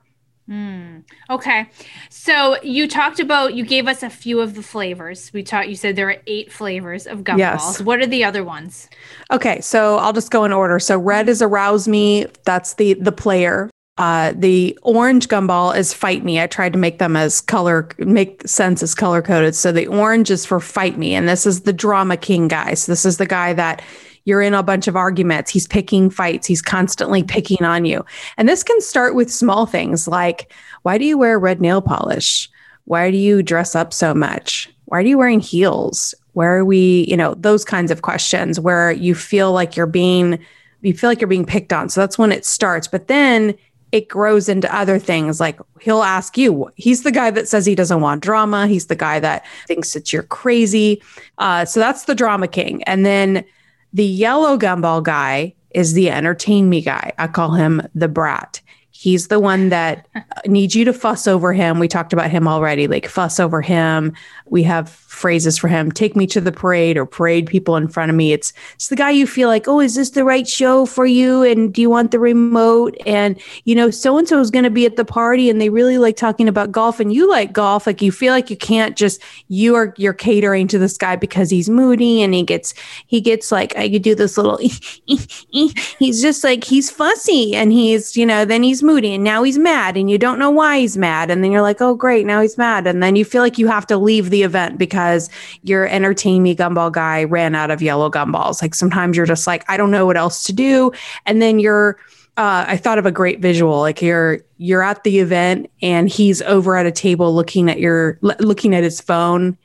Mm, 0.49 1.03
okay. 1.29 1.69
So 2.09 2.59
you 2.63 2.87
talked 2.87 3.19
about, 3.19 3.53
you 3.53 3.63
gave 3.63 3.87
us 3.87 4.01
a 4.01 4.09
few 4.09 4.39
of 4.41 4.55
the 4.55 4.63
flavors. 4.63 5.31
We 5.31 5.43
taught, 5.43 5.69
you 5.69 5.75
said 5.75 5.95
there 5.95 6.09
are 6.09 6.17
eight 6.25 6.51
flavors 6.51 7.05
of 7.05 7.19
gumballs. 7.19 7.37
Yes. 7.37 7.81
What 7.81 7.99
are 7.99 8.07
the 8.07 8.23
other 8.23 8.43
ones? 8.43 8.89
Okay. 9.29 9.61
So 9.61 9.97
I'll 9.97 10.13
just 10.13 10.31
go 10.31 10.45
in 10.45 10.51
order. 10.51 10.79
So 10.79 10.97
red 10.97 11.29
is 11.29 11.43
arouse 11.43 11.87
me. 11.87 12.25
That's 12.45 12.73
the, 12.73 12.95
the 12.95 13.11
player. 13.11 13.69
Uh, 13.99 14.33
the 14.35 14.79
orange 14.81 15.27
gumball 15.27 15.75
is 15.77 15.93
fight 15.93 16.23
me. 16.23 16.41
I 16.41 16.47
tried 16.47 16.73
to 16.73 16.79
make 16.79 16.99
them 16.99 17.15
as 17.15 17.41
color, 17.41 17.89
make 17.99 18.47
sense 18.47 18.81
as 18.81 18.95
color 18.95 19.21
coded. 19.21 19.55
So 19.55 19.71
the 19.71 19.87
orange 19.87 20.31
is 20.31 20.45
for 20.45 20.59
fight 20.59 20.97
me. 20.97 21.13
And 21.13 21.27
this 21.27 21.45
is 21.45 21.61
the 21.61 21.73
drama 21.73 22.15
king 22.17 22.47
guy. 22.47 22.73
So 22.73 22.91
this 22.91 23.05
is 23.05 23.17
the 23.17 23.25
guy 23.27 23.53
that 23.53 23.83
you're 24.29 24.41
in 24.41 24.53
a 24.53 24.63
bunch 24.63 24.87
of 24.87 24.95
arguments. 24.95 25.49
He's 25.49 25.67
picking 25.67 26.09
fights. 26.09 26.45
He's 26.45 26.61
constantly 26.61 27.23
picking 27.23 27.65
on 27.65 27.83
you. 27.83 28.05
And 28.37 28.47
this 28.47 28.63
can 28.63 28.79
start 28.79 29.15
with 29.15 29.33
small 29.33 29.65
things 29.65 30.07
like, 30.07 30.53
why 30.83 30.99
do 30.99 31.03
you 31.03 31.17
wear 31.17 31.39
red 31.39 31.59
nail 31.59 31.81
polish? 31.81 32.49
Why 32.85 33.11
do 33.11 33.17
you 33.17 33.41
dress 33.43 33.75
up 33.75 33.91
so 33.91 34.13
much? 34.13 34.69
Why 34.85 34.99
are 34.99 35.01
you 35.01 35.17
wearing 35.17 35.39
heels? 35.39 36.13
Where 36.33 36.57
are 36.57 36.65
we, 36.65 37.05
you 37.09 37.17
know, 37.17 37.33
those 37.33 37.65
kinds 37.65 37.91
of 37.91 38.03
questions 38.03 38.59
where 38.59 38.91
you 38.91 39.15
feel 39.15 39.51
like 39.51 39.75
you're 39.75 39.87
being, 39.87 40.39
you 40.81 40.93
feel 40.93 41.09
like 41.09 41.19
you're 41.19 41.27
being 41.27 41.45
picked 41.45 41.73
on. 41.73 41.89
So 41.89 41.99
that's 41.99 42.17
when 42.17 42.31
it 42.31 42.45
starts. 42.45 42.87
But 42.87 43.07
then 43.07 43.55
it 43.91 44.07
grows 44.07 44.47
into 44.47 44.73
other 44.75 44.99
things. 44.99 45.39
Like 45.39 45.59
he'll 45.81 46.03
ask 46.03 46.37
you, 46.37 46.71
he's 46.75 47.01
the 47.01 47.11
guy 47.11 47.31
that 47.31 47.47
says 47.47 47.65
he 47.65 47.73
doesn't 47.73 48.01
want 48.01 48.21
drama. 48.21 48.67
He's 48.67 48.85
the 48.85 48.95
guy 48.95 49.19
that 49.19 49.43
thinks 49.67 49.93
that 49.93 50.13
you're 50.13 50.21
crazy. 50.21 51.01
Uh, 51.39 51.65
so 51.65 51.79
that's 51.79 52.05
the 52.05 52.13
drama 52.13 52.47
king. 52.47 52.83
And 52.83 53.05
then 53.05 53.43
the 53.93 54.05
yellow 54.05 54.57
gumball 54.57 55.03
guy 55.03 55.55
is 55.71 55.93
the 55.93 56.09
entertain 56.09 56.69
me 56.69 56.81
guy. 56.81 57.13
I 57.17 57.27
call 57.27 57.51
him 57.51 57.81
the 57.93 58.07
brat. 58.07 58.61
He's 58.99 59.29
the 59.29 59.39
one 59.39 59.69
that 59.69 60.09
uh, 60.13 60.21
needs 60.45 60.75
you 60.75 60.83
to 60.83 60.91
fuss 60.91 61.25
over 61.25 61.53
him. 61.53 61.79
We 61.79 61.87
talked 61.87 62.11
about 62.11 62.29
him 62.29 62.49
already, 62.49 62.85
like 62.85 63.07
fuss 63.07 63.39
over 63.39 63.61
him. 63.61 64.13
We 64.47 64.61
have 64.63 64.89
phrases 64.89 65.57
for 65.57 65.69
him 65.69 65.89
take 65.89 66.17
me 66.17 66.27
to 66.27 66.41
the 66.41 66.51
parade 66.51 66.97
or 66.97 67.05
parade 67.05 67.47
people 67.47 67.77
in 67.77 67.87
front 67.87 68.09
of 68.09 68.17
me. 68.17 68.33
It's, 68.33 68.51
it's 68.75 68.89
the 68.89 68.97
guy 68.97 69.11
you 69.11 69.25
feel 69.25 69.47
like, 69.47 69.69
oh, 69.69 69.79
is 69.79 69.95
this 69.95 70.09
the 70.09 70.25
right 70.25 70.45
show 70.45 70.85
for 70.85 71.05
you? 71.05 71.43
And 71.43 71.73
do 71.73 71.81
you 71.81 71.89
want 71.89 72.11
the 72.11 72.19
remote? 72.19 72.97
And, 73.05 73.39
you 73.63 73.73
know, 73.73 73.89
so 73.89 74.17
and 74.17 74.27
so 74.27 74.37
is 74.41 74.51
going 74.51 74.63
to 74.63 74.69
be 74.69 74.85
at 74.85 74.97
the 74.97 75.05
party 75.05 75.49
and 75.49 75.61
they 75.61 75.69
really 75.69 75.97
like 75.97 76.17
talking 76.17 76.49
about 76.49 76.73
golf 76.73 76.99
and 76.99 77.13
you 77.13 77.29
like 77.29 77.53
golf. 77.53 77.87
Like 77.87 78.01
you 78.01 78.11
feel 78.11 78.33
like 78.33 78.49
you 78.49 78.57
can't 78.57 78.97
just, 78.97 79.21
you 79.47 79.75
are, 79.75 79.93
you're 79.95 80.11
catering 80.11 80.67
to 80.67 80.77
this 80.77 80.97
guy 80.97 81.15
because 81.15 81.49
he's 81.49 81.69
moody 81.69 82.21
and 82.21 82.33
he 82.33 82.43
gets, 82.43 82.73
he 83.07 83.21
gets 83.21 83.49
like, 83.49 83.77
I 83.77 83.89
could 83.89 84.03
do 84.03 84.13
this 84.13 84.35
little, 84.35 84.57
he's 85.07 86.21
just 86.21 86.43
like, 86.43 86.65
he's 86.65 86.91
fussy 86.91 87.55
and 87.55 87.71
he's, 87.71 88.17
you 88.17 88.25
know, 88.25 88.43
then 88.43 88.61
he's 88.61 88.83
moody 88.89 89.13
and 89.13 89.23
now 89.23 89.43
he's 89.43 89.59
mad 89.59 89.95
and 89.95 90.09
you 90.09 90.17
don't 90.17 90.39
know 90.39 90.49
why 90.49 90.79
he's 90.79 90.97
mad. 90.97 91.29
And 91.29 91.43
then 91.43 91.51
you're 91.51 91.61
like, 91.61 91.79
oh, 91.79 91.93
great. 91.93 92.25
Now 92.25 92.41
he's 92.41 92.57
mad. 92.57 92.87
And 92.87 93.03
then 93.03 93.15
you 93.15 93.23
feel 93.23 93.43
like 93.43 93.59
you 93.59 93.67
have 93.67 93.85
to 93.87 93.97
leave 93.97 94.31
the 94.31 94.41
event 94.41 94.79
because 94.79 95.29
your 95.61 95.87
entertain 95.87 96.41
me 96.41 96.55
gumball 96.55 96.91
guy 96.91 97.23
ran 97.23 97.53
out 97.53 97.69
of 97.69 97.81
yellow 97.81 98.09
gumballs. 98.09 98.61
Like 98.61 98.73
sometimes 98.73 99.15
you're 99.15 99.27
just 99.27 99.45
like, 99.45 99.63
I 99.67 99.77
don't 99.77 99.91
know 99.91 100.07
what 100.07 100.17
else 100.17 100.43
to 100.45 100.53
do. 100.53 100.91
And 101.27 101.39
then 101.39 101.59
you're, 101.59 101.97
uh, 102.37 102.65
I 102.67 102.77
thought 102.77 102.97
of 102.97 103.05
a 103.05 103.11
great 103.11 103.41
visual. 103.41 103.79
Like 103.79 104.01
you're 104.01 104.39
you're 104.57 104.81
at 104.81 105.03
the 105.03 105.19
event 105.19 105.69
and 105.81 106.07
he's 106.07 106.41
over 106.43 106.77
at 106.77 106.85
a 106.85 106.91
table 106.91 107.35
looking 107.35 107.69
at 107.69 107.79
your 107.79 108.17
looking 108.21 108.73
at 108.73 108.83
his 108.83 109.01
phone, 109.01 109.57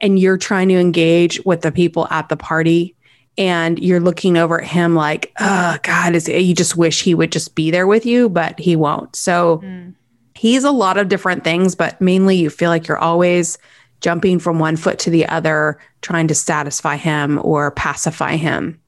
and 0.00 0.18
you're 0.18 0.38
trying 0.38 0.68
to 0.68 0.76
engage 0.76 1.44
with 1.44 1.60
the 1.60 1.70
people 1.70 2.08
at 2.10 2.30
the 2.30 2.36
party 2.36 2.96
and 3.38 3.78
you're 3.78 4.00
looking 4.00 4.36
over 4.36 4.60
at 4.60 4.68
him 4.68 4.94
like, 4.94 5.32
oh 5.40 5.78
God, 5.82 6.14
is 6.14 6.28
you 6.28 6.54
just 6.54 6.76
wish 6.76 7.02
he 7.02 7.14
would 7.14 7.32
just 7.32 7.54
be 7.54 7.70
there 7.70 7.86
with 7.86 8.04
you, 8.04 8.28
but 8.28 8.58
he 8.58 8.76
won't. 8.76 9.16
So 9.16 9.58
mm. 9.64 9.94
he's 10.34 10.64
a 10.64 10.70
lot 10.70 10.98
of 10.98 11.08
different 11.08 11.44
things, 11.44 11.74
but 11.74 12.00
mainly 12.00 12.36
you 12.36 12.50
feel 12.50 12.70
like 12.70 12.86
you're 12.86 12.98
always 12.98 13.58
jumping 14.00 14.38
from 14.38 14.58
one 14.58 14.76
foot 14.76 14.98
to 14.98 15.10
the 15.10 15.26
other, 15.26 15.78
trying 16.02 16.28
to 16.28 16.34
satisfy 16.34 16.96
him 16.96 17.40
or 17.42 17.70
pacify 17.70 18.36
him. 18.36 18.78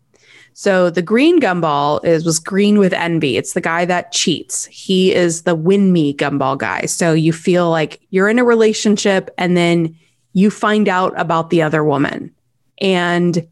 So 0.57 0.89
the 0.89 1.03
green 1.03 1.41
gumball 1.41 2.05
is 2.05 2.25
was 2.25 2.39
green 2.39 2.79
with 2.79 2.93
envy. 2.93 3.37
It's 3.37 3.55
the 3.55 3.61
guy 3.61 3.85
that 3.87 4.13
cheats. 4.13 4.67
He 4.67 5.13
is 5.13 5.43
the 5.43 5.55
win 5.55 5.93
me 5.93 6.15
gumball 6.15 6.57
guy. 6.57 6.87
So 6.87 7.13
you 7.13 7.33
feel 7.33 7.71
like 7.71 8.01
you're 8.11 8.29
in 8.29 8.39
a 8.39 8.45
relationship 8.45 9.31
and 9.37 9.57
then 9.57 9.97
you 10.33 10.51
find 10.51 10.89
out 10.89 11.13
about 11.19 11.51
the 11.51 11.63
other 11.63 11.83
woman. 11.83 12.33
And 12.81 13.49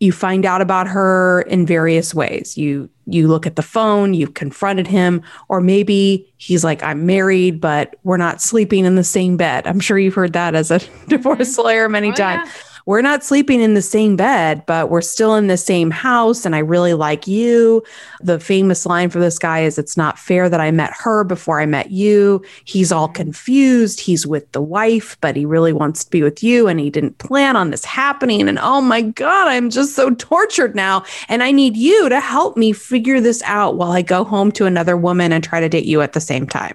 you 0.00 0.12
find 0.12 0.46
out 0.46 0.60
about 0.62 0.88
her 0.88 1.42
in 1.42 1.66
various 1.66 2.14
ways. 2.14 2.56
You 2.56 2.88
you 3.06 3.28
look 3.28 3.46
at 3.46 3.56
the 3.56 3.62
phone, 3.62 4.14
you've 4.14 4.34
confronted 4.34 4.86
him, 4.86 5.22
or 5.48 5.60
maybe 5.60 6.32
he's 6.38 6.64
like, 6.64 6.82
I'm 6.82 7.06
married, 7.06 7.60
but 7.60 7.96
we're 8.04 8.16
not 8.16 8.40
sleeping 8.40 8.84
in 8.84 8.94
the 8.94 9.04
same 9.04 9.36
bed. 9.36 9.66
I'm 9.66 9.80
sure 9.80 9.98
you've 9.98 10.14
heard 10.14 10.32
that 10.32 10.54
as 10.54 10.70
a 10.70 10.78
divorce 11.08 11.52
mm-hmm. 11.52 11.62
lawyer 11.62 11.88
many 11.88 12.10
oh, 12.10 12.14
times. 12.14 12.48
Yeah 12.48 12.69
we're 12.86 13.02
not 13.02 13.24
sleeping 13.24 13.60
in 13.60 13.74
the 13.74 13.82
same 13.82 14.16
bed, 14.16 14.64
but 14.66 14.90
we're 14.90 15.00
still 15.00 15.34
in 15.34 15.46
the 15.46 15.56
same 15.56 15.90
house. 15.90 16.44
And 16.44 16.54
I 16.54 16.60
really 16.60 16.94
like 16.94 17.26
you. 17.26 17.82
The 18.20 18.40
famous 18.40 18.86
line 18.86 19.10
for 19.10 19.18
this 19.18 19.38
guy 19.38 19.60
is 19.60 19.78
It's 19.78 19.96
not 19.96 20.18
fair 20.18 20.48
that 20.48 20.60
I 20.60 20.70
met 20.70 20.92
her 20.98 21.24
before 21.24 21.60
I 21.60 21.66
met 21.66 21.90
you. 21.90 22.42
He's 22.64 22.92
all 22.92 23.08
mm-hmm. 23.08 23.22
confused. 23.22 24.00
He's 24.00 24.26
with 24.26 24.50
the 24.52 24.62
wife, 24.62 25.16
but 25.20 25.36
he 25.36 25.44
really 25.44 25.72
wants 25.72 26.04
to 26.04 26.10
be 26.10 26.22
with 26.22 26.42
you. 26.42 26.68
And 26.68 26.80
he 26.80 26.90
didn't 26.90 27.18
plan 27.18 27.56
on 27.56 27.70
this 27.70 27.84
happening. 27.84 28.48
And 28.48 28.58
oh 28.58 28.80
my 28.80 29.02
God, 29.02 29.48
I'm 29.48 29.70
just 29.70 29.94
so 29.94 30.10
tortured 30.14 30.74
now. 30.74 31.04
And 31.28 31.42
I 31.42 31.50
need 31.50 31.76
you 31.76 32.08
to 32.08 32.20
help 32.20 32.56
me 32.56 32.72
figure 32.72 33.20
this 33.20 33.42
out 33.44 33.76
while 33.76 33.92
I 33.92 34.02
go 34.02 34.24
home 34.24 34.52
to 34.52 34.66
another 34.66 34.96
woman 34.96 35.32
and 35.32 35.42
try 35.42 35.60
to 35.60 35.68
date 35.68 35.84
you 35.84 36.00
at 36.00 36.12
the 36.12 36.20
same 36.20 36.46
time. 36.46 36.74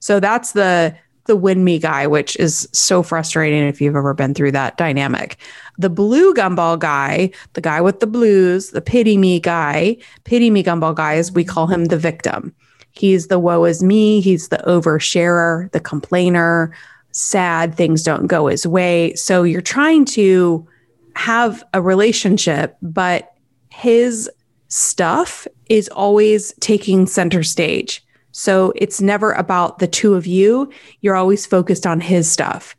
So 0.00 0.20
that's 0.20 0.52
the 0.52 0.96
the 1.26 1.36
win 1.36 1.64
me 1.64 1.78
guy, 1.78 2.06
which 2.06 2.36
is 2.36 2.68
so 2.72 3.02
frustrating 3.02 3.66
if 3.66 3.80
you've 3.80 3.96
ever 3.96 4.14
been 4.14 4.34
through 4.34 4.52
that 4.52 4.76
dynamic. 4.76 5.36
The 5.78 5.90
blue 5.90 6.34
gumball 6.34 6.78
guy, 6.78 7.30
the 7.52 7.60
guy 7.60 7.80
with 7.80 8.00
the 8.00 8.06
blues, 8.06 8.70
the 8.70 8.80
pity 8.80 9.16
me 9.16 9.40
guy, 9.40 9.96
pity 10.24 10.50
me 10.50 10.62
gumball 10.64 10.94
guy, 10.94 11.14
is 11.14 11.32
we 11.32 11.44
call 11.44 11.66
him 11.66 11.86
the 11.86 11.98
victim. 11.98 12.54
He's 12.92 13.26
the 13.28 13.38
woe 13.38 13.64
is 13.64 13.82
me. 13.82 14.20
He's 14.20 14.48
the 14.48 14.62
oversharer, 14.66 15.70
the 15.72 15.80
complainer, 15.80 16.74
sad, 17.12 17.74
things 17.74 18.02
don't 18.02 18.26
go 18.26 18.46
his 18.46 18.66
way. 18.66 19.14
So 19.14 19.42
you're 19.42 19.60
trying 19.60 20.04
to 20.06 20.66
have 21.14 21.64
a 21.74 21.82
relationship, 21.82 22.76
but 22.80 23.34
his 23.70 24.30
stuff 24.68 25.46
is 25.68 25.88
always 25.88 26.52
taking 26.60 27.06
center 27.06 27.42
stage. 27.42 28.05
So 28.36 28.74
it's 28.76 29.00
never 29.00 29.32
about 29.32 29.78
the 29.78 29.86
two 29.86 30.12
of 30.12 30.26
you. 30.26 30.70
You're 31.00 31.16
always 31.16 31.46
focused 31.46 31.86
on 31.86 32.00
his 32.00 32.30
stuff. 32.30 32.76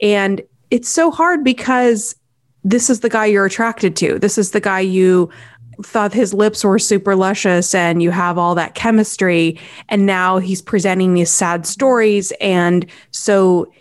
And 0.00 0.42
it's 0.72 0.88
so 0.88 1.12
hard 1.12 1.44
because 1.44 2.16
this 2.64 2.90
is 2.90 2.98
the 2.98 3.08
guy 3.08 3.26
you're 3.26 3.46
attracted 3.46 3.94
to. 3.94 4.18
This 4.18 4.36
is 4.36 4.50
the 4.50 4.60
guy 4.60 4.80
you 4.80 5.30
thought 5.84 6.12
his 6.12 6.34
lips 6.34 6.64
were 6.64 6.80
super 6.80 7.14
luscious 7.14 7.76
and 7.76 8.02
you 8.02 8.10
have 8.10 8.38
all 8.38 8.56
that 8.56 8.74
chemistry. 8.74 9.56
And 9.88 10.04
now 10.04 10.38
he's 10.38 10.60
presenting 10.60 11.14
these 11.14 11.30
sad 11.30 11.64
stories. 11.64 12.32
And 12.40 12.84
so 13.12 13.72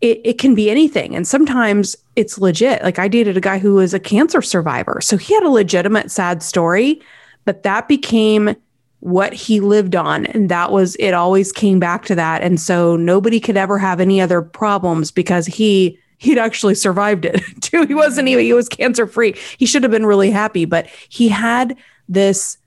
it, 0.00 0.20
it 0.22 0.38
can 0.38 0.54
be 0.54 0.70
anything. 0.70 1.16
And 1.16 1.26
sometimes 1.26 1.96
it's 2.14 2.38
legit. 2.38 2.84
Like 2.84 3.00
I 3.00 3.08
dated 3.08 3.36
a 3.36 3.40
guy 3.40 3.58
who 3.58 3.74
was 3.74 3.94
a 3.94 3.98
cancer 3.98 4.40
survivor. 4.40 5.00
So 5.00 5.16
he 5.16 5.34
had 5.34 5.42
a 5.42 5.50
legitimate 5.50 6.12
sad 6.12 6.40
story, 6.40 7.02
but 7.44 7.64
that 7.64 7.88
became 7.88 8.54
what 9.02 9.32
he 9.32 9.58
lived 9.58 9.96
on. 9.96 10.26
And 10.26 10.48
that 10.48 10.70
was, 10.70 10.94
it 10.94 11.10
always 11.10 11.50
came 11.50 11.80
back 11.80 12.04
to 12.04 12.14
that. 12.14 12.40
And 12.40 12.60
so 12.60 12.94
nobody 12.94 13.40
could 13.40 13.56
ever 13.56 13.76
have 13.76 13.98
any 13.98 14.20
other 14.20 14.40
problems 14.40 15.10
because 15.10 15.44
he, 15.44 15.98
he'd 16.18 16.38
actually 16.38 16.76
survived 16.76 17.24
it 17.24 17.42
too. 17.60 17.84
He 17.84 17.94
wasn't 17.94 18.28
even, 18.28 18.44
he 18.44 18.52
was 18.52 18.68
cancer 18.68 19.08
free. 19.08 19.34
He 19.58 19.66
should 19.66 19.82
have 19.82 19.90
been 19.90 20.06
really 20.06 20.30
happy, 20.30 20.66
but 20.66 20.86
he 21.08 21.26
had 21.26 21.76
this 22.08 22.58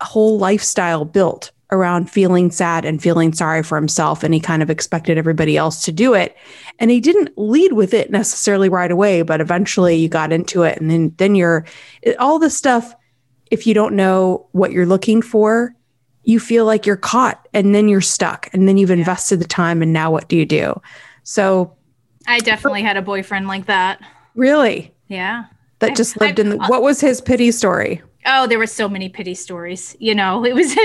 whole 0.00 0.38
lifestyle 0.38 1.04
built 1.04 1.50
around 1.72 2.08
feeling 2.08 2.52
sad 2.52 2.84
and 2.84 3.02
feeling 3.02 3.32
sorry 3.32 3.64
for 3.64 3.74
himself. 3.74 4.22
And 4.22 4.32
he 4.32 4.38
kind 4.38 4.62
of 4.62 4.70
expected 4.70 5.18
everybody 5.18 5.56
else 5.56 5.84
to 5.86 5.92
do 5.92 6.14
it. 6.14 6.36
And 6.78 6.92
he 6.92 7.00
didn't 7.00 7.36
lead 7.36 7.72
with 7.72 7.94
it 7.94 8.12
necessarily 8.12 8.68
right 8.68 8.92
away, 8.92 9.22
but 9.22 9.40
eventually 9.40 9.96
you 9.96 10.08
got 10.08 10.32
into 10.32 10.62
it. 10.62 10.80
And 10.80 10.88
then, 10.88 11.12
then 11.16 11.34
you're 11.34 11.66
all 12.20 12.38
the 12.38 12.48
stuff. 12.48 12.94
If 13.50 13.66
you 13.66 13.74
don't 13.74 13.96
know 13.96 14.46
what 14.52 14.70
you're 14.70 14.86
looking 14.86 15.20
for, 15.20 15.74
you 16.30 16.40
feel 16.40 16.64
like 16.64 16.86
you're 16.86 16.96
caught 16.96 17.48
and 17.52 17.74
then 17.74 17.88
you're 17.88 18.00
stuck 18.00 18.48
and 18.52 18.68
then 18.68 18.76
you've 18.76 18.90
invested 18.90 19.40
the 19.40 19.46
time 19.46 19.82
and 19.82 19.92
now 19.92 20.10
what 20.10 20.28
do 20.28 20.36
you 20.36 20.46
do? 20.46 20.80
So 21.24 21.76
I 22.26 22.38
definitely 22.38 22.82
had 22.82 22.96
a 22.96 23.02
boyfriend 23.02 23.48
like 23.48 23.66
that. 23.66 24.00
Really? 24.34 24.94
Yeah. 25.08 25.44
That 25.80 25.96
just 25.96 26.20
lived 26.20 26.38
I, 26.38 26.42
in 26.42 26.48
the, 26.50 26.56
what 26.58 26.82
was 26.82 27.00
his 27.00 27.20
pity 27.20 27.50
story? 27.50 28.02
Oh, 28.26 28.46
there 28.46 28.58
were 28.58 28.66
so 28.66 28.86
many 28.86 29.08
pity 29.08 29.34
stories. 29.34 29.96
You 29.98 30.14
know, 30.14 30.44
it 30.44 30.54
was 30.54 30.76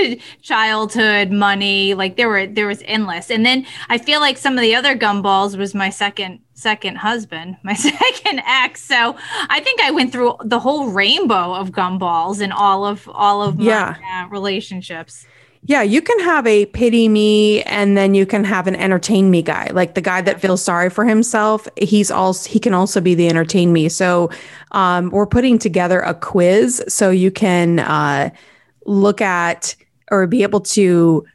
childhood, 0.42 1.30
money, 1.30 1.94
like 1.94 2.16
there 2.16 2.28
were 2.28 2.46
there 2.46 2.66
was 2.66 2.82
endless. 2.86 3.30
And 3.30 3.44
then 3.44 3.66
I 3.88 3.98
feel 3.98 4.20
like 4.20 4.38
some 4.38 4.54
of 4.54 4.62
the 4.62 4.74
other 4.74 4.96
gumballs 4.96 5.56
was 5.56 5.74
my 5.74 5.90
second 5.90 6.40
second 6.54 6.96
husband, 6.96 7.58
my 7.62 7.74
second 7.74 8.40
ex. 8.46 8.82
So 8.82 9.16
I 9.48 9.60
think 9.60 9.80
I 9.82 9.90
went 9.90 10.12
through 10.12 10.36
the 10.44 10.58
whole 10.58 10.88
rainbow 10.88 11.54
of 11.54 11.70
gumballs 11.70 12.40
in 12.40 12.52
all 12.52 12.86
of 12.86 13.08
all 13.12 13.42
of 13.42 13.58
my 13.58 13.64
yeah. 13.64 14.24
uh, 14.24 14.28
relationships. 14.28 15.26
Yeah, 15.68 15.82
you 15.82 16.00
can 16.00 16.20
have 16.20 16.46
a 16.46 16.66
pity 16.66 17.08
me 17.08 17.62
and 17.64 17.96
then 17.96 18.14
you 18.14 18.24
can 18.24 18.44
have 18.44 18.68
an 18.68 18.76
entertain 18.76 19.30
me 19.32 19.42
guy. 19.42 19.68
Like 19.72 19.94
the 19.94 20.00
guy 20.00 20.20
that 20.20 20.40
feels 20.40 20.62
sorry 20.62 20.90
for 20.90 21.04
himself, 21.04 21.66
he's 21.76 22.08
also 22.08 22.48
he 22.48 22.60
can 22.60 22.72
also 22.72 23.00
be 23.00 23.16
the 23.16 23.28
entertain 23.28 23.72
me. 23.72 23.88
So 23.88 24.30
um, 24.70 25.10
we're 25.10 25.26
putting 25.26 25.58
together 25.58 26.00
a 26.00 26.14
quiz 26.14 26.84
so 26.86 27.10
you 27.10 27.32
can 27.32 27.80
uh, 27.80 28.30
look 28.84 29.20
at 29.20 29.74
or 30.12 30.28
be 30.28 30.44
able 30.44 30.60
to 30.60 31.26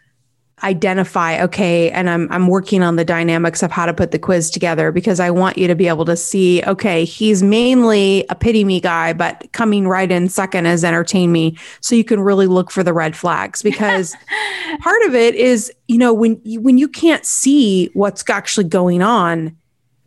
identify 0.64 1.42
okay 1.42 1.90
and 1.92 2.10
I'm 2.10 2.32
I'm 2.32 2.48
working 2.48 2.84
on 2.84 2.96
the 2.96 3.06
dynamics 3.06 3.64
of 3.64 3.72
how 3.72 3.86
to 3.86 3.94
put 3.94 4.12
the 4.12 4.20
quiz 4.20 4.50
together 4.50 4.92
because 4.92 5.20
I 5.20 5.32
want 5.32 5.58
you 5.58 5.68
to 5.68 5.76
be 5.76 5.88
able 5.88 6.06
to 6.06 6.16
see 6.16 6.64
okay 6.64 7.04
he's 7.04 7.42
mainly 7.42 8.26
a 8.30 8.36
pity 8.36 8.64
me 8.64 8.80
guy 8.80 9.14
but 9.14 9.52
coming 9.54 9.88
right 9.88 10.12
in 10.12 10.30
second 10.30 10.66
is 10.68 10.84
entertain 10.84 11.32
me. 11.32 11.58
So 11.80 11.96
you 11.96 12.04
can 12.04 12.20
really 12.20 12.48
look 12.48 12.72
for 12.72 12.84
the 12.84 12.94
red 12.94 13.16
flags 13.16 13.62
because 13.62 14.16
part 14.80 15.02
of 15.04 15.16
it 15.16 15.36
is 15.36 15.72
you 15.88 15.98
know 15.98 16.14
when 16.14 16.40
you, 16.44 16.62
when 16.62 16.78
you 16.78 16.88
can't 16.88 17.26
see 17.26 17.88
what's 17.94 18.28
actually 18.30 18.68
going 18.68 19.02
on 19.02 19.58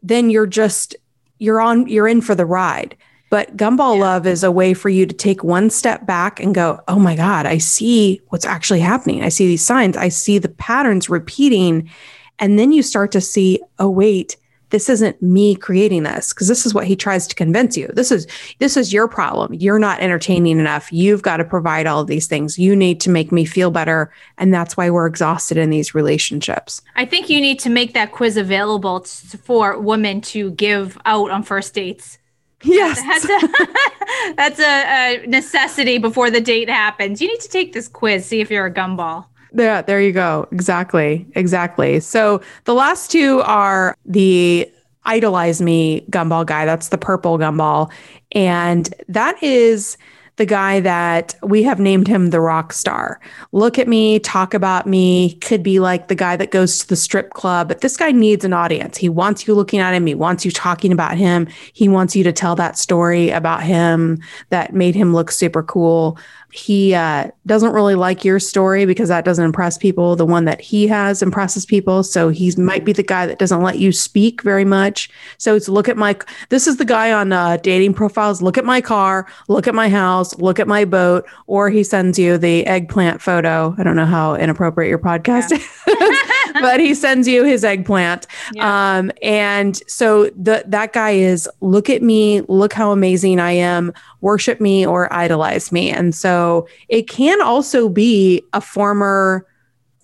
then 0.03 0.31
you're 0.31 0.47
just 0.47 0.95
you're 1.39 1.61
on 1.61 1.87
you're 1.89 2.09
in 2.09 2.21
for 2.21 2.35
the 2.35 2.47
ride 2.47 2.97
but 3.35 3.57
gumball 3.57 3.97
yeah. 3.97 4.03
love 4.03 4.29
is 4.29 4.45
a 4.45 4.53
way 4.53 4.73
for 4.75 4.89
you 4.89 5.07
to 5.07 5.13
take 5.13 5.43
one 5.43 5.69
step 5.69 6.07
back 6.07 6.39
and 6.39 6.55
go, 6.55 6.81
oh 6.87 7.01
my 7.01 7.17
God, 7.17 7.47
I 7.47 7.59
see 7.59 8.23
what's 8.29 8.45
actually 8.45 8.79
happening. 8.79 9.25
I 9.25 9.29
see 9.29 9.49
these 9.49 9.65
signs, 9.65 9.97
I 9.97 10.09
see 10.09 10.39
the 10.39 10.49
patterns 10.49 11.11
repeating. 11.11 11.91
And 12.39 12.61
then 12.61 12.71
you 12.71 12.81
start 12.81 13.11
to 13.11 13.21
see, 13.21 13.61
oh, 13.81 13.91
wait, 13.91 14.37
this 14.71 14.89
isn't 14.89 15.21
me 15.21 15.57
creating 15.57 16.05
this 16.05 16.33
because 16.33 16.47
this 16.47 16.65
is 16.65 16.75
what 16.75 16.87
he 16.87 16.95
tries 16.95 17.27
to 17.27 17.35
convince 17.35 17.77
you. 17.77 17.89
This 17.95 18.13
is 18.13 18.29
this 18.61 18.77
is 18.77 18.93
your 18.93 19.09
problem. 19.09 19.53
You're 19.53 19.81
not 19.81 19.99
entertaining 19.99 20.61
enough. 20.61 20.93
You've 20.93 21.23
got 21.23 21.39
to 21.39 21.45
provide 21.45 21.89
all 21.89 22.03
of 22.03 22.07
these 22.07 22.29
things. 22.29 22.57
You 22.57 22.77
need 22.77 23.01
to 23.01 23.11
make 23.11 23.33
me 23.33 23.45
feel 23.45 23.73
better, 23.73 24.13
and 24.39 24.55
that's 24.55 24.77
why 24.77 24.91
we're 24.91 25.09
exhausted 25.09 25.57
in 25.57 25.71
these 25.71 25.93
relationships. 25.93 26.83
I 26.95 27.05
think 27.05 27.29
you 27.29 27.41
need 27.41 27.59
to 27.61 27.69
make 27.69 27.95
that 27.95 28.13
quiz 28.13 28.37
available 28.37 29.01
t- 29.01 29.39
for 29.39 29.77
women 29.77 30.21
to 30.21 30.53
give 30.53 30.97
out 31.05 31.31
on 31.33 31.43
first 31.43 31.75
dates. 31.75 32.19
Yes. 32.65 33.01
That's, 33.03 33.25
a, 33.25 34.35
that's 34.37 34.61
a, 34.61 35.23
a 35.23 35.27
necessity 35.27 35.99
before 35.99 36.31
the 36.31 36.41
date 36.41 36.69
happens. 36.69 37.21
You 37.21 37.29
need 37.29 37.41
to 37.41 37.49
take 37.49 37.73
this 37.73 37.89
quiz, 37.89 38.25
see 38.27 38.41
if 38.41 38.51
you're 38.51 38.67
a 38.67 38.73
gumball. 38.73 39.27
Yeah, 39.53 39.83
there 39.83 40.01
you 40.01 40.13
go. 40.13 40.49
Exactly. 40.51 41.27
Exactly. 41.37 42.01
So 42.01 42.41
the 42.65 42.75
last 42.75 43.11
two 43.11 43.41
are 43.43 43.95
the 44.05 44.69
idolize 45.05 45.63
me 45.63 46.05
gumball 46.11 46.45
guy. 46.45 46.65
That's 46.65 46.89
the 46.89 46.99
purple 46.99 47.39
gumball. 47.39 47.93
And 48.33 48.93
that 49.09 49.41
is 49.43 49.97
the 50.37 50.47
guy 50.47 50.81
that 50.81 51.35
we 51.43 51.63
have 51.63 51.79
named 51.79 52.09
him 52.09 52.31
the 52.31 52.41
rock 52.41 52.73
star. 52.73 53.21
Look 53.53 53.79
at 53.79 53.87
me, 53.87 54.19
talk 54.19 54.55
about 54.55 54.87
me, 54.87 55.35
could 55.35 55.63
be 55.63 55.79
like 55.79 56.09
the 56.09 56.15
guy 56.15 56.37
that 56.37 56.51
goes 56.51 56.79
to 56.81 56.89
the 56.89 56.97
strip 56.97 57.31
club, 57.31 57.69
but 57.69 57.81
this 57.81 57.97
guy 57.97 58.11
needs 58.11 58.45
an 58.45 58.53
audience. 58.53 58.97
He 58.97 59.09
wants 59.09 59.47
you 59.47 59.55
looking 59.55 59.81
at 59.81 59.95
him, 59.95 60.07
he 60.07 60.15
wants 60.15 60.45
you 60.45 60.51
talking 60.51 60.93
about 60.93 61.17
him, 61.17 61.47
he 61.73 61.89
wants 61.89 62.17
you 62.17 62.25
to 62.25 62.33
tell 62.33 62.57
that 62.57 62.77
story 62.77 63.31
about 63.31 63.63
him 63.63 64.19
that 64.51 64.75
made 64.75 64.95
him 64.95 65.13
look 65.13 65.31
super 65.31 65.63
cool 65.63 66.19
he 66.55 66.95
uh, 66.95 67.29
doesn't 67.47 67.73
really 67.73 67.97
like 67.97 68.25
your 68.25 68.39
story 68.39 68.87
because 68.87 69.09
that 69.09 69.25
doesn't 69.25 69.45
impress 69.45 69.77
people. 69.77 70.15
The 70.15 70.25
one 70.25 70.45
that 70.45 70.61
he 70.61 70.87
has 70.87 71.21
impresses 71.21 71.67
people. 71.67 72.05
So 72.05 72.29
he 72.29 72.55
might 72.57 72.85
be 72.85 72.93
the 72.93 73.03
guy 73.03 73.27
that 73.27 73.41
doesn't 73.41 73.61
let 73.61 73.81
you 73.81 73.91
speak 73.91 74.41
very 74.43 74.65
much. 74.65 75.11
So 75.39 75.57
it's 75.57 75.69
look 75.69 75.89
at 75.89 75.97
my, 75.97 76.17
this 76.51 76.69
is 76.69 76.77
the 76.77 76.85
guy 76.85 77.11
on 77.11 77.33
uh, 77.33 77.57
dating 77.57 77.95
profiles. 77.95 78.41
Look 78.41 78.57
at 78.57 78.65
my 78.65 78.81
car, 78.81 79.27
look 79.49 79.67
at 79.67 79.75
my 79.75 79.89
house, 79.89 80.39
look 80.39 80.61
at 80.61 80.69
my 80.69 80.85
boat. 80.85 81.27
Or 81.49 81.71
he 81.71 81.83
sends 81.83 82.21
you 82.21 82.39
the 82.39 82.65
eggplant 82.69 83.21
photo. 83.21 83.75
I 83.77 83.83
don't 83.83 83.97
know 83.97 84.07
how 84.07 84.37
inappropriate 84.37 84.89
your 84.89 85.01
podcast 85.01 85.51
yeah. 85.51 85.57
is. 85.57 86.31
but 86.55 86.81
he 86.81 86.95
sends 86.95 87.29
you 87.29 87.45
his 87.45 87.65
eggplant. 87.65 88.27
Yeah. 88.53 88.97
Um, 88.97 89.13
and 89.23 89.81
so 89.89 90.31
the, 90.31 90.65
that 90.67 90.93
guy 90.93 91.11
is 91.11 91.49
look 91.61 91.91
at 91.91 92.03
me, 92.03 92.41
look 92.43 92.73
how 92.73 92.93
amazing 92.93 93.41
I 93.41 93.53
am, 93.53 93.93
worship 94.21 94.61
me 94.61 94.87
or 94.87 95.13
idolize 95.13 95.71
me. 95.71 95.91
And 95.91 96.15
so 96.15 96.67
it 96.89 97.09
can 97.09 97.43
also 97.43 97.89
be 97.89 98.43
a 98.53 98.61
former, 98.61 99.47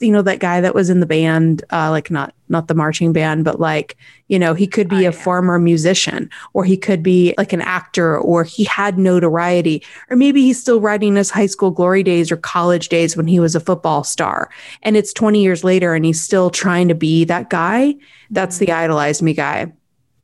you 0.01 0.11
know, 0.11 0.23
that 0.23 0.41
guy 0.41 0.61
that 0.61 0.75
was 0.75 0.89
in 0.91 1.01
the 1.01 1.07
band, 1.07 1.63
uh, 1.71 1.91
like 1.91 2.11
not 2.11 2.35
not 2.49 2.67
the 2.67 2.75
marching 2.75 3.13
band, 3.13 3.45
but 3.45 3.61
like, 3.61 3.97
you 4.29 4.39
know, 4.39 4.55
he 4.55 4.67
could 4.67 4.89
be 4.89 4.97
oh, 4.97 4.99
a 4.99 5.03
yeah. 5.03 5.11
former 5.11 5.59
musician, 5.59 6.29
or 6.53 6.65
he 6.65 6.77
could 6.77 7.03
be 7.03 7.35
like 7.39 7.53
an 7.53 7.61
actor, 7.61 8.19
or 8.19 8.43
he 8.43 8.65
had 8.65 8.99
notoriety, 8.99 9.83
or 10.09 10.17
maybe 10.17 10.43
he's 10.43 10.61
still 10.61 10.81
writing 10.81 11.17
his 11.17 11.31
high 11.31 11.47
school 11.47 11.71
glory 11.71 12.03
days 12.03 12.33
or 12.33 12.37
college 12.37 12.89
days 12.89 13.17
when 13.17 13.27
he 13.27 13.39
was 13.39 13.55
a 13.55 13.61
football 13.61 14.03
star. 14.03 14.51
And 14.83 14.97
it's 14.97 15.13
20 15.13 15.43
years 15.43 15.63
later 15.63 15.95
and 15.95 16.05
he's 16.05 16.21
still 16.21 16.51
trying 16.51 16.89
to 16.89 16.95
be 16.95 17.25
that 17.27 17.51
guy. 17.51 17.95
That's 18.31 18.59
the 18.59 18.67
mm-hmm. 18.67 18.85
idolize 18.85 19.23
me 19.23 19.35
guy. 19.35 19.73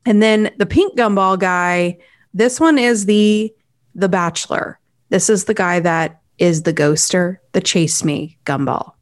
And 0.05 0.23
then 0.23 0.51
the 0.57 0.67
pink 0.67 0.97
gumball 0.97 1.39
guy, 1.39 1.99
this 2.33 2.59
one 2.59 2.79
is 2.79 3.07
the 3.07 3.53
the 3.95 4.09
bachelor. 4.09 4.79
This 5.09 5.31
is 5.31 5.45
the 5.45 5.55
guy 5.55 5.81
that 5.81 6.21
is 6.39 6.65
the 6.65 6.73
ghoster, 6.73 7.39
the 7.53 7.61
chase 7.61 8.05
me 8.05 8.37
gumball. 8.45 8.96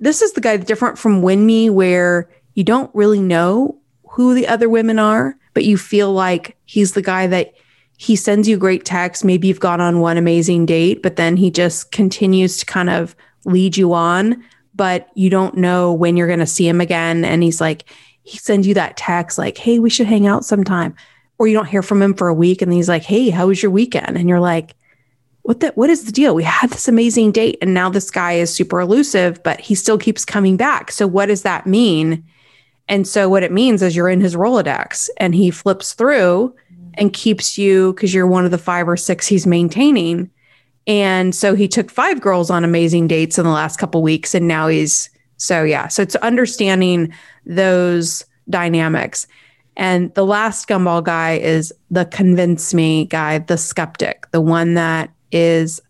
This 0.00 0.22
is 0.22 0.32
the 0.32 0.40
guy 0.40 0.56
different 0.56 0.98
from 0.98 1.22
win 1.22 1.44
me 1.44 1.70
where 1.70 2.30
you 2.54 2.64
don't 2.64 2.94
really 2.94 3.20
know 3.20 3.78
who 4.10 4.34
the 4.34 4.48
other 4.48 4.68
women 4.68 4.98
are, 4.98 5.36
but 5.54 5.64
you 5.64 5.76
feel 5.76 6.12
like 6.12 6.56
he's 6.64 6.92
the 6.92 7.02
guy 7.02 7.26
that 7.26 7.54
he 7.98 8.14
sends 8.14 8.48
you 8.48 8.56
great 8.56 8.84
texts. 8.84 9.24
Maybe 9.24 9.48
you've 9.48 9.60
gone 9.60 9.80
on 9.80 10.00
one 10.00 10.16
amazing 10.16 10.66
date, 10.66 11.02
but 11.02 11.16
then 11.16 11.36
he 11.36 11.50
just 11.50 11.90
continues 11.90 12.58
to 12.58 12.66
kind 12.66 12.90
of 12.90 13.16
lead 13.44 13.76
you 13.76 13.92
on, 13.92 14.42
but 14.74 15.08
you 15.14 15.30
don't 15.30 15.56
know 15.56 15.92
when 15.92 16.16
you're 16.16 16.28
going 16.28 16.38
to 16.38 16.46
see 16.46 16.68
him 16.68 16.80
again. 16.80 17.24
And 17.24 17.42
he's 17.42 17.60
like, 17.60 17.84
he 18.22 18.38
sends 18.38 18.66
you 18.66 18.74
that 18.74 18.96
text 18.96 19.38
like, 19.38 19.58
hey, 19.58 19.78
we 19.78 19.90
should 19.90 20.06
hang 20.06 20.26
out 20.26 20.44
sometime. 20.44 20.94
Or 21.38 21.48
you 21.48 21.54
don't 21.54 21.66
hear 21.66 21.82
from 21.82 22.02
him 22.02 22.14
for 22.14 22.28
a 22.28 22.34
week 22.34 22.62
and 22.62 22.72
he's 22.72 22.88
like, 22.88 23.02
hey, 23.02 23.30
how 23.30 23.48
was 23.48 23.62
your 23.62 23.70
weekend? 23.70 24.16
And 24.16 24.28
you're 24.28 24.40
like, 24.40 24.74
what 25.48 25.60
the 25.60 25.68
what 25.76 25.88
is 25.88 26.04
the 26.04 26.12
deal? 26.12 26.34
We 26.34 26.44
had 26.44 26.68
this 26.68 26.88
amazing 26.88 27.32
date 27.32 27.56
and 27.62 27.72
now 27.72 27.88
this 27.88 28.10
guy 28.10 28.32
is 28.32 28.52
super 28.52 28.80
elusive, 28.80 29.42
but 29.42 29.58
he 29.62 29.74
still 29.74 29.96
keeps 29.96 30.22
coming 30.22 30.58
back. 30.58 30.90
So 30.90 31.06
what 31.06 31.26
does 31.26 31.40
that 31.40 31.66
mean? 31.66 32.22
And 32.86 33.08
so 33.08 33.30
what 33.30 33.42
it 33.42 33.50
means 33.50 33.80
is 33.80 33.96
you're 33.96 34.10
in 34.10 34.20
his 34.20 34.36
Rolodex 34.36 35.08
and 35.16 35.34
he 35.34 35.50
flips 35.50 35.94
through 35.94 36.54
and 36.92 37.14
keeps 37.14 37.56
you 37.56 37.94
because 37.94 38.12
you're 38.12 38.26
one 38.26 38.44
of 38.44 38.50
the 38.50 38.58
five 38.58 38.86
or 38.86 38.98
six 38.98 39.26
he's 39.26 39.46
maintaining. 39.46 40.30
And 40.86 41.34
so 41.34 41.54
he 41.54 41.66
took 41.66 41.90
five 41.90 42.20
girls 42.20 42.50
on 42.50 42.62
amazing 42.62 43.08
dates 43.08 43.38
in 43.38 43.44
the 43.46 43.50
last 43.50 43.78
couple 43.78 44.02
weeks. 44.02 44.34
And 44.34 44.48
now 44.48 44.68
he's 44.68 45.08
so 45.38 45.64
yeah. 45.64 45.88
So 45.88 46.02
it's 46.02 46.16
understanding 46.16 47.10
those 47.46 48.22
dynamics. 48.50 49.26
And 49.78 50.12
the 50.12 50.26
last 50.26 50.68
gumball 50.68 51.02
guy 51.02 51.38
is 51.38 51.72
the 51.90 52.04
convince 52.04 52.74
me 52.74 53.06
guy, 53.06 53.38
the 53.38 53.56
skeptic, 53.56 54.30
the 54.30 54.42
one 54.42 54.74
that 54.74 55.08
is 55.32 55.80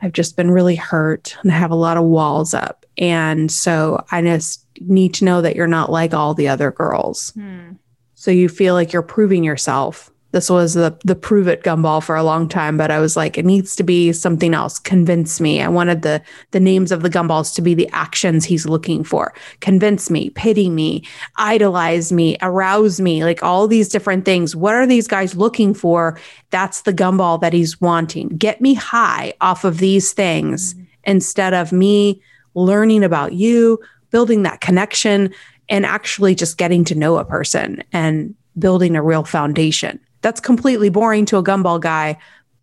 I've 0.00 0.12
just 0.12 0.36
been 0.36 0.50
really 0.50 0.76
hurt 0.76 1.36
and 1.42 1.52
I 1.52 1.56
have 1.56 1.70
a 1.70 1.76
lot 1.76 1.96
of 1.96 2.04
walls 2.04 2.54
up. 2.54 2.86
And 2.96 3.50
so 3.50 4.04
I 4.10 4.22
just 4.22 4.64
need 4.80 5.14
to 5.14 5.24
know 5.24 5.40
that 5.42 5.56
you're 5.56 5.66
not 5.66 5.90
like 5.90 6.14
all 6.14 6.34
the 6.34 6.48
other 6.48 6.70
girls. 6.70 7.30
Hmm. 7.30 7.72
So 8.14 8.30
you 8.30 8.48
feel 8.48 8.74
like 8.74 8.92
you're 8.92 9.02
proving 9.02 9.44
yourself. 9.44 10.10
This 10.30 10.50
was 10.50 10.74
the 10.74 10.96
the 11.04 11.14
prove 11.14 11.48
it 11.48 11.62
gumball 11.62 12.02
for 12.02 12.14
a 12.14 12.22
long 12.22 12.48
time, 12.48 12.76
but 12.76 12.90
I 12.90 12.98
was 12.98 13.16
like, 13.16 13.38
it 13.38 13.46
needs 13.46 13.74
to 13.76 13.82
be 13.82 14.12
something 14.12 14.52
else. 14.52 14.78
Convince 14.78 15.40
me. 15.40 15.62
I 15.62 15.68
wanted 15.68 16.02
the 16.02 16.22
the 16.50 16.60
names 16.60 16.92
of 16.92 17.02
the 17.02 17.10
gumballs 17.10 17.54
to 17.54 17.62
be 17.62 17.74
the 17.74 17.88
actions 17.92 18.44
he's 18.44 18.66
looking 18.66 19.04
for. 19.04 19.32
Convince 19.60 20.10
me, 20.10 20.30
pity 20.30 20.68
me, 20.68 21.02
idolize 21.36 22.12
me, 22.12 22.36
arouse 22.42 23.00
me, 23.00 23.24
like 23.24 23.42
all 23.42 23.66
these 23.66 23.88
different 23.88 24.24
things. 24.24 24.54
What 24.54 24.74
are 24.74 24.86
these 24.86 25.08
guys 25.08 25.34
looking 25.34 25.72
for? 25.72 26.18
That's 26.50 26.82
the 26.82 26.92
gumball 26.92 27.40
that 27.40 27.54
he's 27.54 27.80
wanting. 27.80 28.28
Get 28.28 28.60
me 28.60 28.74
high 28.74 29.32
off 29.40 29.64
of 29.64 29.78
these 29.78 30.12
things 30.12 30.74
mm-hmm. 30.74 30.84
instead 31.04 31.54
of 31.54 31.72
me 31.72 32.20
learning 32.54 33.04
about 33.04 33.32
you, 33.32 33.80
building 34.10 34.42
that 34.42 34.60
connection 34.60 35.32
and 35.68 35.84
actually 35.86 36.34
just 36.34 36.58
getting 36.58 36.84
to 36.84 36.94
know 36.94 37.18
a 37.18 37.24
person 37.24 37.82
and 37.92 38.34
building 38.58 38.96
a 38.96 39.02
real 39.02 39.24
foundation. 39.24 40.00
That's 40.22 40.40
completely 40.40 40.88
boring 40.88 41.24
to 41.26 41.38
a 41.38 41.44
gumball 41.44 41.80
guy, 41.80 42.18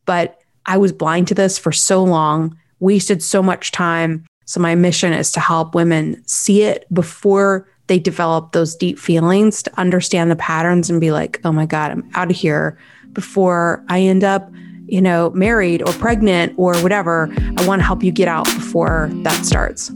but 0.06 0.40
I 0.66 0.78
was 0.78 0.92
blind 0.92 1.28
to 1.30 1.36
this 1.36 1.58
for 1.58 1.72
so 1.72 2.04
long, 2.04 2.58
wasted 2.80 3.22
so 3.22 3.42
much 3.42 3.72
time. 3.72 4.26
So, 4.46 4.60
my 4.60 4.76
mission 4.76 5.14
is 5.14 5.32
to 5.34 5.40
help 5.40 5.74
women 5.74 6.22
see 6.28 6.64
it 6.64 6.86
before 6.94 7.68
they 7.88 8.00
develop 8.00 8.52
those 8.52 8.76
deep 8.76 8.98
feelings, 8.98 9.64
to 9.64 9.80
understand 9.80 10.32
the 10.32 10.36
patterns 10.36 10.90
and 10.90 11.00
be 11.00 11.12
like, 11.12 11.40
oh 11.46 11.52
my 11.52 11.66
God, 11.66 11.92
I'm 11.92 12.10
out 12.16 12.32
of 12.32 12.36
here 12.36 12.78
before 13.14 13.84
I 13.90 14.02
end 14.02 14.24
up, 14.24 14.52
you 14.88 15.02
know, 15.02 15.30
married 15.32 15.82
or 15.82 15.94
pregnant 15.94 16.54
or 16.58 16.76
whatever. 16.78 17.32
I 17.58 17.68
want 17.68 17.80
to 17.80 17.86
help 17.86 18.04
you 18.04 18.12
get 18.12 18.28
out 18.28 18.46
before 18.46 19.10
that 19.24 19.46
starts. 19.46 19.92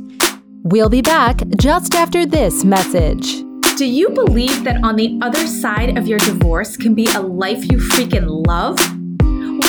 We'll 0.63 0.89
be 0.89 1.01
back 1.01 1.41
just 1.57 1.95
after 1.95 2.25
this 2.25 2.63
message. 2.63 3.48
Do 3.79 3.85
you 3.85 4.09
believe 4.09 4.65
that 4.65 4.83
on 4.83 4.97
the 4.97 5.17
other 5.21 5.47
side 5.47 5.97
of 5.97 6.05
your 6.05 6.19
divorce 6.19 6.75
can 6.75 6.93
be 6.93 7.07
a 7.15 7.21
life 7.21 7.71
you 7.71 7.77
freaking 7.77 8.45
love? 8.45 8.77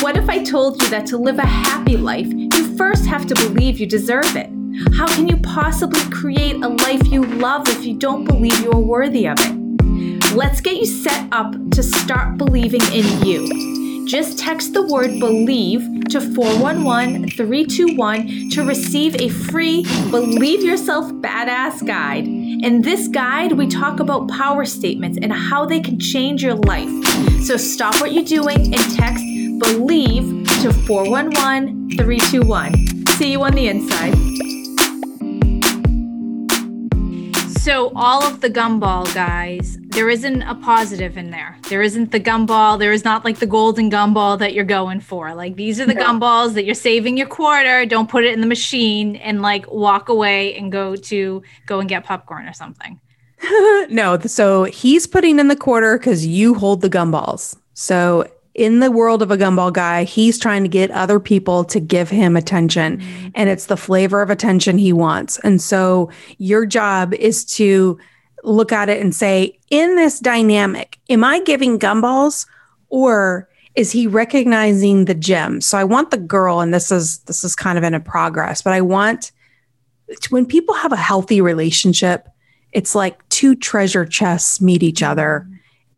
What 0.03 0.17
if 0.17 0.29
I 0.29 0.43
told 0.43 0.83
you 0.83 0.89
that 0.89 1.07
to 1.07 1.17
live 1.17 1.39
a 1.39 1.47
happy 1.47 1.97
life, 1.97 2.27
you 2.27 2.77
first 2.77 3.07
have 3.07 3.25
to 3.29 3.37
believe 3.37 3.79
you 3.79 3.87
deserve 3.87 4.35
it? 4.35 4.51
How 4.97 5.07
can 5.07 5.29
you 5.29 5.37
possibly 5.37 6.01
create 6.11 6.57
a 6.57 6.67
life 6.67 7.07
you 7.07 7.23
love 7.25 7.69
if 7.69 7.85
you 7.85 7.97
don't 7.97 8.25
believe 8.25 8.59
you 8.59 8.73
are 8.73 8.81
worthy 8.81 9.29
of 9.29 9.37
it? 9.39 10.35
Let's 10.35 10.61
get 10.61 10.75
you 10.75 10.87
set 10.87 11.29
up 11.31 11.55
to 11.71 11.81
start 11.81 12.37
believing 12.37 12.83
in 12.93 13.25
you. 13.25 14.09
Just 14.09 14.41
text 14.41 14.73
the 14.73 14.85
word 14.89 15.21
believe 15.21 15.83
to 16.07 16.21
411 16.21 17.31
321 17.31 18.51
to 18.51 18.65
receive 18.65 19.15
a 19.21 19.29
free 19.29 19.85
Believe 20.11 20.65
Yourself 20.65 21.13
Badass 21.13 21.87
guide. 21.87 22.40
In 22.63 22.83
this 22.83 23.09
guide, 23.09 23.53
we 23.53 23.67
talk 23.67 24.01
about 24.01 24.29
power 24.29 24.67
statements 24.67 25.19
and 25.23 25.33
how 25.33 25.65
they 25.65 25.81
can 25.81 25.99
change 25.99 26.43
your 26.43 26.57
life. 26.57 26.91
So 27.43 27.57
stop 27.57 27.99
what 28.03 28.13
you're 28.13 28.23
doing 28.23 28.75
and 28.75 28.97
text 28.97 29.25
believe 29.61 30.47
to 30.61 30.71
411 30.87 31.97
321. 31.97 33.07
See 33.17 33.33
you 33.33 33.43
on 33.43 33.53
the 33.53 33.69
inside. 33.69 34.60
So 37.61 37.93
all 37.95 38.25
of 38.25 38.41
the 38.41 38.49
gumball 38.49 39.05
guys, 39.15 39.77
there 39.81 40.09
isn't 40.09 40.41
a 40.41 40.55
positive 40.55 41.19
in 41.19 41.31
there. 41.31 41.59
There 41.69 41.83
isn't 41.83 42.11
the 42.11 42.19
gumball. 42.19 42.79
There 42.79 42.91
is 42.91 43.05
not 43.05 43.23
like 43.23 43.39
the 43.39 43.47
golden 43.47 43.91
gumball 43.91 44.39
that 44.39 44.55
you're 44.55 44.65
going 44.65 45.01
for. 45.01 45.35
Like 45.35 45.57
these 45.57 45.79
are 45.79 45.85
the 45.85 45.93
no. 45.93 46.03
gumballs 46.03 46.55
that 46.55 46.65
you're 46.65 46.75
saving 46.75 47.19
your 47.19 47.27
quarter. 47.27 47.85
Don't 47.85 48.09
put 48.09 48.25
it 48.25 48.33
in 48.33 48.41
the 48.41 48.47
machine 48.47 49.17
and 49.17 49.43
like 49.43 49.71
walk 49.71 50.09
away 50.09 50.55
and 50.55 50.73
go 50.73 50.97
to 50.97 51.43
go 51.67 51.81
and 51.81 51.89
get 51.89 52.03
popcorn 52.03 52.49
or 52.49 52.55
something. 52.55 52.99
no, 53.91 54.19
so 54.21 54.65
he's 54.65 55.07
putting 55.07 55.39
in 55.39 55.49
the 55.49 55.57
quarter 55.57 55.99
because 55.99 56.27
you 56.27 56.55
hold 56.55 56.81
the 56.81 56.89
gumballs. 56.89 57.59
So 57.75 58.27
in 58.61 58.81
the 58.81 58.91
world 58.91 59.23
of 59.23 59.31
a 59.31 59.39
gumball 59.39 59.73
guy, 59.73 60.05
he's 60.05 60.39
trying 60.39 60.63
to 60.63 60.69
get 60.69 60.91
other 60.91 61.19
people 61.19 61.65
to 61.65 61.81
give 61.81 62.11
him 62.11 62.37
attention. 62.37 62.99
Mm-hmm. 62.99 63.29
And 63.35 63.49
it's 63.49 63.67
the 63.67 63.77
flavor 63.77 64.21
of 64.21 64.29
attention 64.29 64.77
he 64.77 64.93
wants. 64.93 65.39
And 65.39 65.63
so 65.63 66.11
your 66.37 66.67
job 66.67 67.15
is 67.15 67.43
to 67.57 67.99
look 68.45 68.71
at 68.71 68.91
it 68.91 69.01
and 69.01 69.15
say, 69.15 69.59
in 69.71 69.97
this 69.97 70.21
dynamic, 70.21 70.99
am 71.09 71.25
I 71.25 71.41
giving 71.41 71.79
gumballs 71.79 72.47
or 72.91 73.49
is 73.77 73.93
he 73.93 74.07
recognizing 74.07 75.07
the 75.07 75.15
gem? 75.15 75.63
So 75.63 75.79
I 75.79 75.85
want 75.85 76.11
the 76.11 76.19
girl, 76.19 76.61
and 76.61 76.75
this 76.75 76.93
is 76.93 77.21
this 77.21 77.45
is 77.45 77.57
kind 77.57 77.79
of 77.79 77.85
in 77.85 77.95
a 77.95 78.01
progress, 78.01 78.61
but 78.61 78.75
I 78.75 78.83
want 78.83 79.33
when 80.29 80.45
people 80.45 80.75
have 80.75 80.93
a 80.93 80.97
healthy 80.97 81.41
relationship, 81.41 82.29
it's 82.73 82.95
like 82.95 83.27
two 83.31 83.55
treasure 83.55 84.05
chests 84.05 84.61
meet 84.61 84.83
each 84.83 85.03
other, 85.03 85.49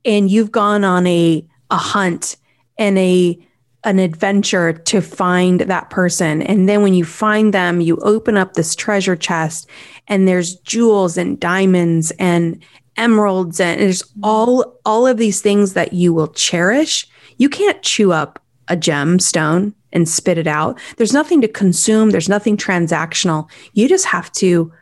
and 0.04 0.30
you've 0.30 0.52
gone 0.52 0.84
on 0.84 1.08
a 1.08 1.44
a 1.72 1.76
hunt 1.76 2.36
and 2.78 2.98
a 2.98 3.38
an 3.84 3.98
adventure 3.98 4.72
to 4.72 5.00
find 5.00 5.62
that 5.62 5.90
person. 5.90 6.42
And 6.42 6.68
then 6.68 6.82
when 6.82 6.94
you 6.94 7.04
find 7.04 7.52
them, 7.52 7.80
you 7.80 7.96
open 7.98 8.36
up 8.36 8.54
this 8.54 8.76
treasure 8.76 9.16
chest 9.16 9.68
and 10.06 10.28
there's 10.28 10.56
jewels 10.56 11.16
and 11.16 11.38
diamonds 11.40 12.12
and 12.18 12.62
emeralds 12.96 13.58
and 13.58 13.80
there's 13.80 14.04
all 14.22 14.78
all 14.84 15.06
of 15.06 15.16
these 15.16 15.40
things 15.40 15.72
that 15.72 15.92
you 15.92 16.12
will 16.12 16.28
cherish. 16.28 17.08
You 17.38 17.48
can't 17.48 17.82
chew 17.82 18.12
up 18.12 18.38
a 18.68 18.76
gemstone 18.76 19.74
and 19.92 20.08
spit 20.08 20.38
it 20.38 20.46
out. 20.46 20.78
There's 20.96 21.12
nothing 21.12 21.40
to 21.40 21.48
consume, 21.48 22.10
there's 22.10 22.28
nothing 22.28 22.56
transactional. 22.56 23.50
You 23.72 23.88
just 23.88 24.06
have 24.06 24.30
to 24.32 24.72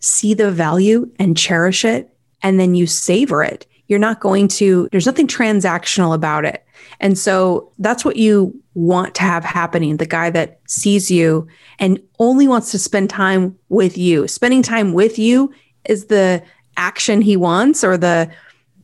see 0.00 0.34
the 0.34 0.50
value 0.50 1.10
and 1.18 1.36
cherish 1.36 1.84
it 1.84 2.14
and 2.42 2.58
then 2.58 2.74
you 2.74 2.86
savor 2.86 3.42
it. 3.42 3.66
You're 3.86 3.98
not 3.98 4.20
going 4.20 4.48
to 4.48 4.88
there's 4.92 5.06
nothing 5.06 5.26
transactional 5.26 6.14
about 6.14 6.44
it 6.44 6.64
and 7.00 7.18
so 7.18 7.72
that's 7.78 8.04
what 8.04 8.16
you 8.16 8.54
want 8.74 9.14
to 9.16 9.22
have 9.22 9.42
happening. 9.42 9.96
The 9.96 10.06
guy 10.06 10.30
that 10.30 10.60
sees 10.66 11.10
you 11.10 11.48
and 11.78 11.98
only 12.18 12.46
wants 12.46 12.70
to 12.72 12.78
spend 12.78 13.10
time 13.10 13.56
with 13.70 13.96
you. 13.96 14.28
Spending 14.28 14.62
time 14.62 14.92
with 14.92 15.18
you 15.18 15.52
is 15.86 16.06
the 16.06 16.42
action 16.76 17.22
he 17.22 17.36
wants 17.36 17.82
or 17.82 17.96
the 17.96 18.30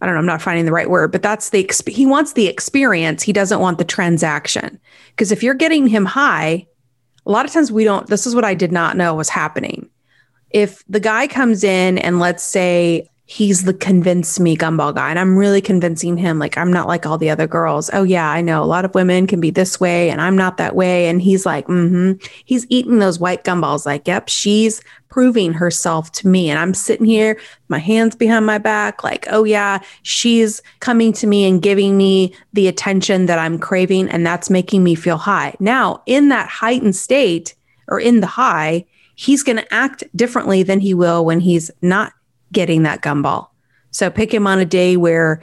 I 0.00 0.04
don't 0.04 0.14
know, 0.14 0.18
I'm 0.18 0.26
not 0.26 0.42
finding 0.42 0.66
the 0.66 0.72
right 0.72 0.90
word, 0.90 1.10
but 1.10 1.22
that's 1.22 1.50
the 1.50 1.70
he 1.86 2.04
wants 2.04 2.32
the 2.32 2.48
experience. 2.48 3.22
He 3.22 3.32
doesn't 3.32 3.60
want 3.60 3.78
the 3.78 3.84
transaction. 3.84 4.78
Because 5.10 5.32
if 5.32 5.42
you're 5.42 5.54
getting 5.54 5.86
him 5.86 6.04
high, 6.04 6.66
a 7.24 7.30
lot 7.30 7.46
of 7.46 7.52
times 7.52 7.70
we 7.72 7.84
don't 7.84 8.06
this 8.06 8.26
is 8.26 8.34
what 8.34 8.44
I 8.44 8.54
did 8.54 8.72
not 8.72 8.96
know 8.96 9.14
was 9.14 9.28
happening. 9.28 9.90
If 10.50 10.82
the 10.88 11.00
guy 11.00 11.26
comes 11.26 11.64
in 11.64 11.98
and 11.98 12.18
let's 12.18 12.42
say 12.42 13.10
he's 13.28 13.64
the 13.64 13.74
convince 13.74 14.38
me 14.38 14.56
gumball 14.56 14.94
guy. 14.94 15.10
And 15.10 15.18
I'm 15.18 15.36
really 15.36 15.60
convincing 15.60 16.16
him, 16.16 16.38
like, 16.38 16.56
I'm 16.56 16.72
not 16.72 16.86
like 16.86 17.06
all 17.06 17.18
the 17.18 17.28
other 17.28 17.48
girls. 17.48 17.90
Oh, 17.92 18.04
yeah, 18.04 18.30
I 18.30 18.40
know 18.40 18.62
a 18.62 18.64
lot 18.64 18.84
of 18.84 18.94
women 18.94 19.26
can 19.26 19.40
be 19.40 19.50
this 19.50 19.80
way 19.80 20.10
and 20.10 20.20
I'm 20.20 20.36
not 20.36 20.58
that 20.58 20.76
way. 20.76 21.08
And 21.08 21.20
he's 21.20 21.44
like, 21.44 21.66
mm 21.66 21.88
hmm. 21.88 22.12
He's 22.44 22.66
eating 22.68 23.00
those 23.00 23.18
white 23.18 23.44
gumballs, 23.44 23.84
like, 23.84 24.06
yep, 24.06 24.28
she's 24.28 24.80
proving 25.08 25.52
herself 25.52 26.12
to 26.12 26.28
me. 26.28 26.48
And 26.50 26.58
I'm 26.58 26.72
sitting 26.72 27.06
here, 27.06 27.38
my 27.68 27.78
hands 27.78 28.14
behind 28.14 28.46
my 28.46 28.58
back, 28.58 29.02
like, 29.02 29.26
oh, 29.30 29.42
yeah, 29.42 29.80
she's 30.02 30.62
coming 30.78 31.12
to 31.14 31.26
me 31.26 31.48
and 31.48 31.60
giving 31.60 31.96
me 31.96 32.32
the 32.52 32.68
attention 32.68 33.26
that 33.26 33.40
I'm 33.40 33.58
craving. 33.58 34.08
And 34.08 34.24
that's 34.24 34.50
making 34.50 34.84
me 34.84 34.94
feel 34.94 35.18
high. 35.18 35.56
Now, 35.58 36.02
in 36.06 36.28
that 36.28 36.48
heightened 36.48 36.94
state 36.94 37.56
or 37.88 37.98
in 37.98 38.20
the 38.20 38.26
high, 38.26 38.84
he's 39.16 39.42
going 39.42 39.56
to 39.56 39.74
act 39.74 40.04
differently 40.14 40.62
than 40.62 40.78
he 40.78 40.94
will 40.94 41.24
when 41.24 41.40
he's 41.40 41.70
not 41.82 42.12
getting 42.52 42.82
that 42.82 43.02
gumball. 43.02 43.48
So 43.90 44.10
pick 44.10 44.32
him 44.32 44.46
on 44.46 44.58
a 44.58 44.64
day 44.64 44.96
where 44.96 45.40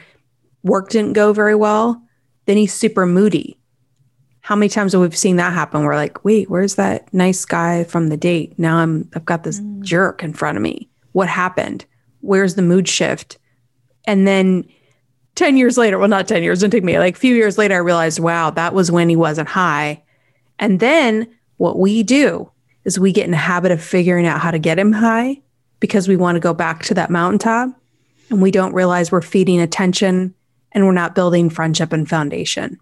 work 0.64 0.90
didn't 0.90 1.14
go 1.14 1.34
very 1.34 1.56
well, 1.56 2.02
then 2.46 2.58
he's 2.58 2.74
super 2.74 3.06
moody. 3.06 3.60
How 4.42 4.56
many 4.56 4.70
times 4.70 4.92
have 4.92 5.02
we 5.02 5.10
seen 5.12 5.38
that 5.38 5.54
happen? 5.54 5.84
We're 5.84 5.96
like, 5.96 6.24
wait, 6.26 6.50
where's 6.50 6.76
that 6.76 7.14
nice 7.14 7.46
guy 7.46 7.84
from 7.86 8.10
the 8.10 8.18
date? 8.18 8.58
Now 8.60 8.78
I'm 8.78 9.10
I've 9.16 9.26
got 9.26 9.44
this 9.44 9.60
mm. 9.60 9.82
jerk 9.82 10.22
in 10.22 10.34
front 10.34 10.58
of 10.58 10.62
me. 10.62 10.90
What 11.14 11.30
happened? 11.30 11.86
Where's 12.22 12.56
the 12.56 12.62
mood 12.62 12.88
shift? 12.88 13.38
And 14.06 14.28
then 14.28 14.66
10 15.36 15.58
years 15.58 15.78
later, 15.78 15.98
well, 15.98 16.10
not 16.10 16.28
10 16.28 16.44
years, 16.44 16.60
didn't 16.60 16.74
take 16.74 16.84
me 16.84 17.00
like 17.00 17.16
a 17.16 17.20
few 17.20 17.36
years 17.36 17.58
later, 17.58 17.76
I 17.76 17.80
realized, 17.80 18.20
wow, 18.20 18.50
that 18.52 18.74
was 18.74 18.92
when 18.92 19.10
he 19.10 19.16
wasn't 19.16 19.50
high. 19.50 20.04
And 20.60 20.80
then 20.80 21.28
what 21.58 21.80
we 21.80 22.04
do 22.04 22.52
is 22.84 23.00
we 23.00 23.12
get 23.12 23.26
in 23.26 23.32
the 23.32 23.38
habit 23.38 23.72
of 23.72 23.82
figuring 23.82 24.28
out 24.28 24.42
how 24.42 24.52
to 24.52 24.60
get 24.60 24.78
him 24.78 24.92
high 24.92 25.42
because 25.84 26.08
we 26.08 26.16
want 26.16 26.38
to 26.38 26.40
go 26.40 26.54
back 26.54 26.82
to 26.82 26.94
that 26.94 27.10
mountaintop 27.10 27.68
and 28.30 28.42
we 28.42 28.52
don't 28.52 28.74
realize 28.74 29.12
we're 29.12 29.22
feeding 29.22 29.60
attention 29.60 30.34
and 30.72 30.86
we're 30.86 30.94
not 30.94 31.14
building 31.14 31.50
friendship 31.50 31.92
and 31.92 32.08
foundation. 32.08 32.80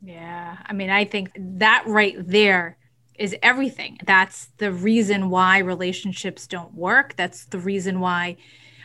Yeah. 0.00 0.58
I 0.64 0.72
mean, 0.72 0.88
I 0.88 1.04
think 1.04 1.32
that 1.36 1.82
right 1.84 2.14
there 2.16 2.78
is 3.18 3.34
everything. 3.42 3.98
That's 4.06 4.50
the 4.58 4.70
reason 4.70 5.30
why 5.30 5.58
relationships 5.58 6.46
don't 6.46 6.72
work. 6.74 7.16
That's 7.16 7.46
the 7.46 7.58
reason 7.58 7.98
why 7.98 8.36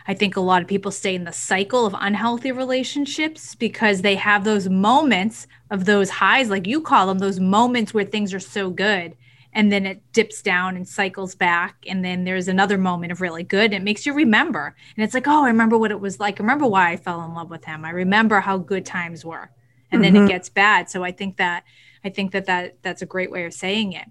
I 0.08 0.16
think 0.16 0.36
a 0.36 0.42
lot 0.42 0.64
of 0.64 0.68
people 0.68 0.90
stay 0.90 1.14
in 1.14 1.26
the 1.26 1.32
cycle 1.32 1.86
of 1.86 1.96
unhealthy 1.96 2.52
relationships 2.52 3.54
because 3.54 4.02
they 4.02 4.16
have 4.16 4.46
those 4.46 4.68
moments 4.68 5.46
of 5.70 5.86
those 5.86 6.10
highs, 6.10 6.50
like 6.50 6.66
you 6.66 6.82
call 6.82 7.06
them, 7.06 7.20
those 7.20 7.40
moments 7.40 7.94
where 7.94 8.04
things 8.04 8.34
are 8.34 8.40
so 8.40 8.72
good 8.72 9.16
and 9.54 9.72
then 9.72 9.86
it 9.86 10.02
dips 10.14 10.42
down 10.42 10.76
and 10.76 10.88
cycles 10.88 11.36
back 11.36 11.84
and 11.88 12.06
then 12.06 12.24
there's 12.24 12.48
another 12.48 12.78
moment 12.78 13.12
of 13.12 13.22
really 13.22 13.44
good 13.44 13.74
it 13.74 13.82
makes 13.82 14.06
you 14.06 14.14
remember. 14.14 14.76
And 14.96 15.04
it's 15.04 15.14
like 15.14 15.28
oh 15.28 15.44
i 15.44 15.48
remember 15.48 15.78
what 15.78 15.92
it 15.92 16.00
was 16.00 16.20
like. 16.20 16.40
I 16.40 16.44
remember 16.44 16.68
why 16.68 16.92
i 16.92 16.98
fell 16.98 17.24
in 17.24 17.34
love 17.34 17.50
with 17.50 17.66
him. 17.66 17.86
I 17.86 17.90
remember 17.92 18.40
how 18.40 18.58
good 18.58 18.86
times 18.86 19.26
were. 19.26 19.52
And 19.92 20.02
mm-hmm. 20.02 20.14
then 20.14 20.16
it 20.16 20.20
mm-hmm. 20.20 20.28
gets 20.28 20.50
bad. 20.50 20.90
So 20.90 21.04
i 21.04 21.12
think 21.12 21.38
that 21.38 21.64
i 22.04 22.10
think 22.10 22.32
that, 22.32 22.46
that 22.46 22.78
that's 22.82 23.02
a 23.02 23.08
great 23.08 23.32
way 23.32 23.46
of 23.46 23.54
saying 23.54 23.94
it. 23.94 24.08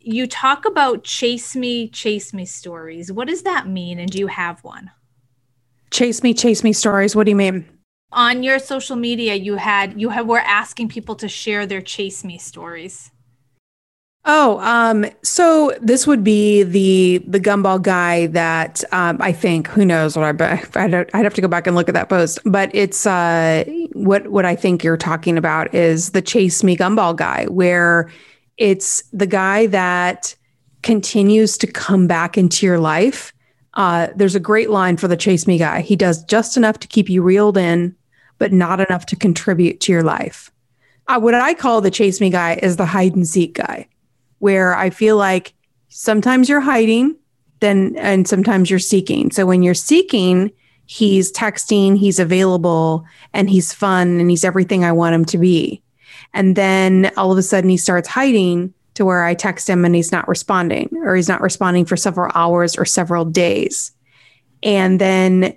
You 0.00 0.26
talk 0.26 0.64
about 0.64 1.04
chase 1.04 1.56
me 1.56 1.88
chase 1.88 2.32
me 2.32 2.44
stories. 2.44 3.10
What 3.10 3.28
does 3.28 3.42
that 3.42 3.66
mean? 3.66 3.98
And 3.98 4.10
do 4.10 4.18
you 4.18 4.28
have 4.28 4.62
one? 4.62 4.90
Chase 5.90 6.22
me 6.22 6.34
chase 6.34 6.62
me 6.62 6.72
stories. 6.72 7.16
What 7.16 7.24
do 7.24 7.30
you 7.30 7.36
mean? 7.36 7.66
On 8.12 8.42
your 8.42 8.58
social 8.58 8.96
media 8.96 9.34
you 9.34 9.56
had 9.56 10.00
you 10.00 10.10
have 10.10 10.26
were 10.26 10.40
asking 10.40 10.90
people 10.90 11.16
to 11.16 11.28
share 11.28 11.66
their 11.66 11.80
chase 11.80 12.22
me 12.22 12.38
stories 12.38 13.10
Oh, 14.28 14.58
um, 14.58 15.06
so 15.22 15.72
this 15.80 16.04
would 16.04 16.24
be 16.24 16.64
the 16.64 17.18
the 17.28 17.38
gumball 17.38 17.80
guy 17.80 18.26
that 18.26 18.82
um, 18.90 19.18
I 19.20 19.30
think 19.30 19.68
who 19.68 19.84
knows 19.84 20.16
what 20.16 20.42
I 20.42 20.60
I'd, 20.74 20.94
I'd 20.94 21.24
have 21.24 21.34
to 21.34 21.40
go 21.40 21.46
back 21.46 21.68
and 21.68 21.76
look 21.76 21.88
at 21.88 21.94
that 21.94 22.08
post, 22.08 22.40
but 22.44 22.68
it's 22.74 23.06
uh, 23.06 23.64
what 23.92 24.26
what 24.26 24.44
I 24.44 24.56
think 24.56 24.82
you're 24.82 24.96
talking 24.96 25.38
about 25.38 25.72
is 25.72 26.10
the 26.10 26.20
chase 26.20 26.64
me 26.64 26.76
gumball 26.76 27.14
guy, 27.14 27.44
where 27.46 28.10
it's 28.56 29.00
the 29.12 29.28
guy 29.28 29.68
that 29.68 30.34
continues 30.82 31.56
to 31.58 31.68
come 31.68 32.08
back 32.08 32.36
into 32.36 32.66
your 32.66 32.80
life. 32.80 33.32
Uh, 33.74 34.08
there's 34.16 34.34
a 34.34 34.40
great 34.40 34.70
line 34.70 34.96
for 34.96 35.06
the 35.06 35.16
chase 35.16 35.46
me 35.46 35.56
guy. 35.56 35.82
He 35.82 35.94
does 35.94 36.24
just 36.24 36.56
enough 36.56 36.80
to 36.80 36.88
keep 36.88 37.08
you 37.08 37.22
reeled 37.22 37.56
in, 37.56 37.94
but 38.38 38.52
not 38.52 38.80
enough 38.80 39.06
to 39.06 39.14
contribute 39.14 39.78
to 39.82 39.92
your 39.92 40.02
life. 40.02 40.50
Uh, 41.06 41.20
what 41.20 41.34
I 41.34 41.54
call 41.54 41.80
the 41.80 41.92
chase 41.92 42.20
me 42.20 42.30
guy 42.30 42.58
is 42.60 42.74
the 42.74 42.86
hide 42.86 43.14
and 43.14 43.28
seek 43.28 43.54
guy 43.54 43.86
where 44.38 44.74
I 44.74 44.90
feel 44.90 45.16
like 45.16 45.54
sometimes 45.88 46.48
you're 46.48 46.60
hiding, 46.60 47.16
then 47.60 47.96
and 47.98 48.28
sometimes 48.28 48.70
you're 48.70 48.78
seeking. 48.78 49.30
So 49.30 49.46
when 49.46 49.62
you're 49.62 49.74
seeking, 49.74 50.52
he's 50.86 51.32
texting, 51.32 51.96
he's 51.96 52.18
available, 52.18 53.04
and 53.32 53.48
he's 53.48 53.72
fun 53.72 54.20
and 54.20 54.30
he's 54.30 54.44
everything 54.44 54.84
I 54.84 54.92
want 54.92 55.14
him 55.14 55.24
to 55.26 55.38
be. 55.38 55.82
And 56.34 56.56
then 56.56 57.12
all 57.16 57.32
of 57.32 57.38
a 57.38 57.42
sudden 57.42 57.70
he 57.70 57.76
starts 57.76 58.08
hiding 58.08 58.74
to 58.94 59.04
where 59.04 59.24
I 59.24 59.34
text 59.34 59.68
him 59.68 59.84
and 59.84 59.94
he's 59.94 60.12
not 60.12 60.28
responding 60.28 60.90
or 61.02 61.16
he's 61.16 61.28
not 61.28 61.40
responding 61.40 61.84
for 61.84 61.96
several 61.96 62.32
hours 62.34 62.76
or 62.76 62.84
several 62.84 63.24
days. 63.24 63.92
And 64.62 65.00
then 65.00 65.56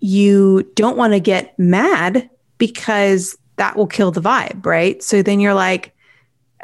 you 0.00 0.70
don't 0.74 0.96
want 0.96 1.12
to 1.12 1.20
get 1.20 1.58
mad 1.58 2.28
because 2.58 3.36
that 3.56 3.76
will 3.76 3.86
kill 3.86 4.10
the 4.10 4.22
vibe, 4.22 4.64
right? 4.64 5.02
So 5.02 5.22
then 5.22 5.40
you're 5.40 5.54
like, 5.54 5.94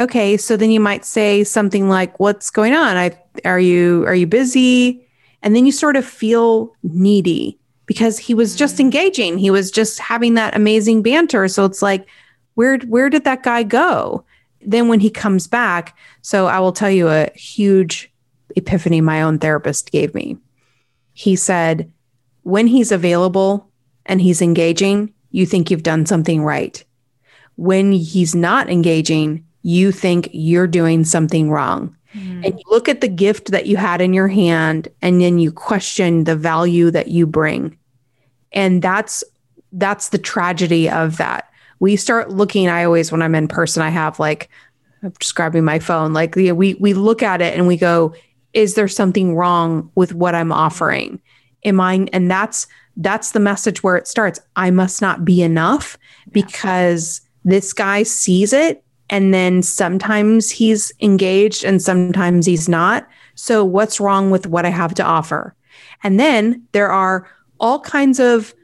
okay, 0.00 0.36
so 0.36 0.56
then 0.56 0.70
you 0.70 0.80
might 0.80 1.04
say 1.04 1.44
something 1.44 1.88
like, 1.88 2.18
"What's 2.20 2.50
going 2.50 2.74
on? 2.74 2.96
I 2.96 3.18
are 3.44 3.60
you 3.60 4.04
are 4.06 4.14
you 4.14 4.26
busy?" 4.26 5.02
And 5.42 5.54
then 5.54 5.66
you 5.66 5.72
sort 5.72 5.96
of 5.96 6.04
feel 6.04 6.74
needy 6.82 7.58
because 7.86 8.18
he 8.18 8.34
was 8.34 8.56
just 8.56 8.76
mm. 8.76 8.80
engaging. 8.80 9.38
He 9.38 9.50
was 9.50 9.70
just 9.70 9.98
having 9.98 10.34
that 10.34 10.56
amazing 10.56 11.02
banter. 11.02 11.46
So 11.48 11.64
it's 11.64 11.82
like, 11.82 12.06
where 12.54 12.78
where 12.78 13.08
did 13.08 13.24
that 13.24 13.42
guy 13.42 13.62
go? 13.62 14.24
Then 14.60 14.88
when 14.88 15.00
he 15.00 15.10
comes 15.10 15.46
back, 15.46 15.96
so 16.22 16.46
I 16.46 16.58
will 16.58 16.72
tell 16.72 16.90
you 16.90 17.08
a 17.08 17.30
huge 17.34 18.12
epiphany 18.56 19.00
my 19.00 19.22
own 19.22 19.38
therapist 19.38 19.92
gave 19.92 20.14
me. 20.14 20.36
He 21.12 21.36
said, 21.36 21.92
when 22.42 22.66
he's 22.66 22.90
available 22.92 23.70
and 24.06 24.20
he's 24.20 24.42
engaging, 24.42 25.12
you 25.30 25.46
think 25.46 25.70
you've 25.70 25.82
done 25.82 26.06
something 26.06 26.42
right. 26.42 26.84
When 27.56 27.92
he's 27.92 28.34
not 28.34 28.68
engaging, 28.68 29.45
you 29.66 29.90
think 29.90 30.28
you're 30.32 30.68
doing 30.68 31.02
something 31.02 31.50
wrong. 31.50 31.92
Mm. 32.14 32.46
And 32.46 32.56
you 32.56 32.64
look 32.68 32.88
at 32.88 33.00
the 33.00 33.08
gift 33.08 33.50
that 33.50 33.66
you 33.66 33.76
had 33.76 34.00
in 34.00 34.14
your 34.14 34.28
hand 34.28 34.86
and 35.02 35.20
then 35.20 35.40
you 35.40 35.50
question 35.50 36.22
the 36.22 36.36
value 36.36 36.88
that 36.92 37.08
you 37.08 37.26
bring. 37.26 37.76
And 38.52 38.80
that's 38.80 39.24
that's 39.72 40.10
the 40.10 40.18
tragedy 40.18 40.88
of 40.88 41.16
that. 41.16 41.50
We 41.80 41.96
start 41.96 42.30
looking, 42.30 42.68
I 42.68 42.84
always 42.84 43.10
when 43.10 43.22
I'm 43.22 43.34
in 43.34 43.48
person, 43.48 43.82
I 43.82 43.88
have 43.88 44.20
like 44.20 44.48
I'm 45.02 45.12
just 45.18 45.34
grabbing 45.34 45.64
my 45.64 45.80
phone. 45.80 46.12
Like 46.12 46.36
we 46.36 46.52
we 46.52 46.94
look 46.94 47.20
at 47.20 47.42
it 47.42 47.58
and 47.58 47.66
we 47.66 47.76
go, 47.76 48.14
is 48.52 48.76
there 48.76 48.86
something 48.86 49.34
wrong 49.34 49.90
with 49.96 50.14
what 50.14 50.36
I'm 50.36 50.52
offering? 50.52 51.20
Am 51.64 51.80
I 51.80 52.06
and 52.12 52.30
that's 52.30 52.68
that's 52.98 53.32
the 53.32 53.40
message 53.40 53.82
where 53.82 53.96
it 53.96 54.06
starts. 54.06 54.38
I 54.54 54.70
must 54.70 55.02
not 55.02 55.24
be 55.24 55.42
enough 55.42 55.98
because 56.30 57.20
this 57.44 57.72
guy 57.72 58.04
sees 58.04 58.52
it 58.52 58.84
and 59.10 59.32
then 59.32 59.62
sometimes 59.62 60.50
he's 60.50 60.92
engaged 61.00 61.64
and 61.64 61.80
sometimes 61.80 62.46
he's 62.46 62.68
not. 62.68 63.08
So 63.34 63.64
what's 63.64 64.00
wrong 64.00 64.30
with 64.30 64.46
what 64.46 64.66
I 64.66 64.70
have 64.70 64.94
to 64.94 65.04
offer? 65.04 65.54
And 66.02 66.18
then 66.18 66.62
there 66.72 66.90
are 66.90 67.28
all 67.60 67.80
kinds 67.80 68.18
of 68.18 68.54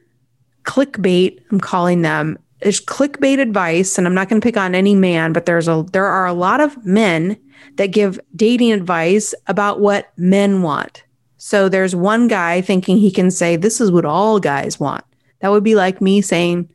clickbait, 0.65 1.41
I'm 1.51 1.61
calling 1.61 2.03
them. 2.03 2.39
There's 2.61 2.81
clickbait 2.81 3.41
advice, 3.41 3.99
and 3.99 4.07
I'm 4.07 4.15
not 4.15 4.29
going 4.29 4.41
to 4.41 4.45
pick 4.45 4.57
on 4.57 4.75
any 4.75 4.95
man, 4.95 5.33
but 5.33 5.47
there's 5.47 5.67
a 5.67 5.85
there 5.93 6.07
are 6.07 6.27
a 6.27 6.33
lot 6.33 6.61
of 6.61 6.85
men 6.85 7.37
that 7.77 7.89
give 7.89 8.21
dating 8.37 8.73
advice 8.73 9.35
about 9.49 9.81
what 9.81 10.13
men 10.17 10.63
want. 10.63 11.03
So 11.39 11.69
there's 11.69 11.97
one 11.97 12.29
guy 12.29 12.61
thinking 12.61 12.99
he 12.99 13.11
can 13.11 13.31
say, 13.33 13.57
This 13.57 13.81
is 13.81 13.91
what 13.91 14.05
all 14.05 14.39
guys 14.39 14.79
want. 14.79 15.05
That 15.41 15.51
would 15.51 15.65
be 15.65 15.75
like 15.75 16.01
me 16.01 16.23
saying 16.23 16.71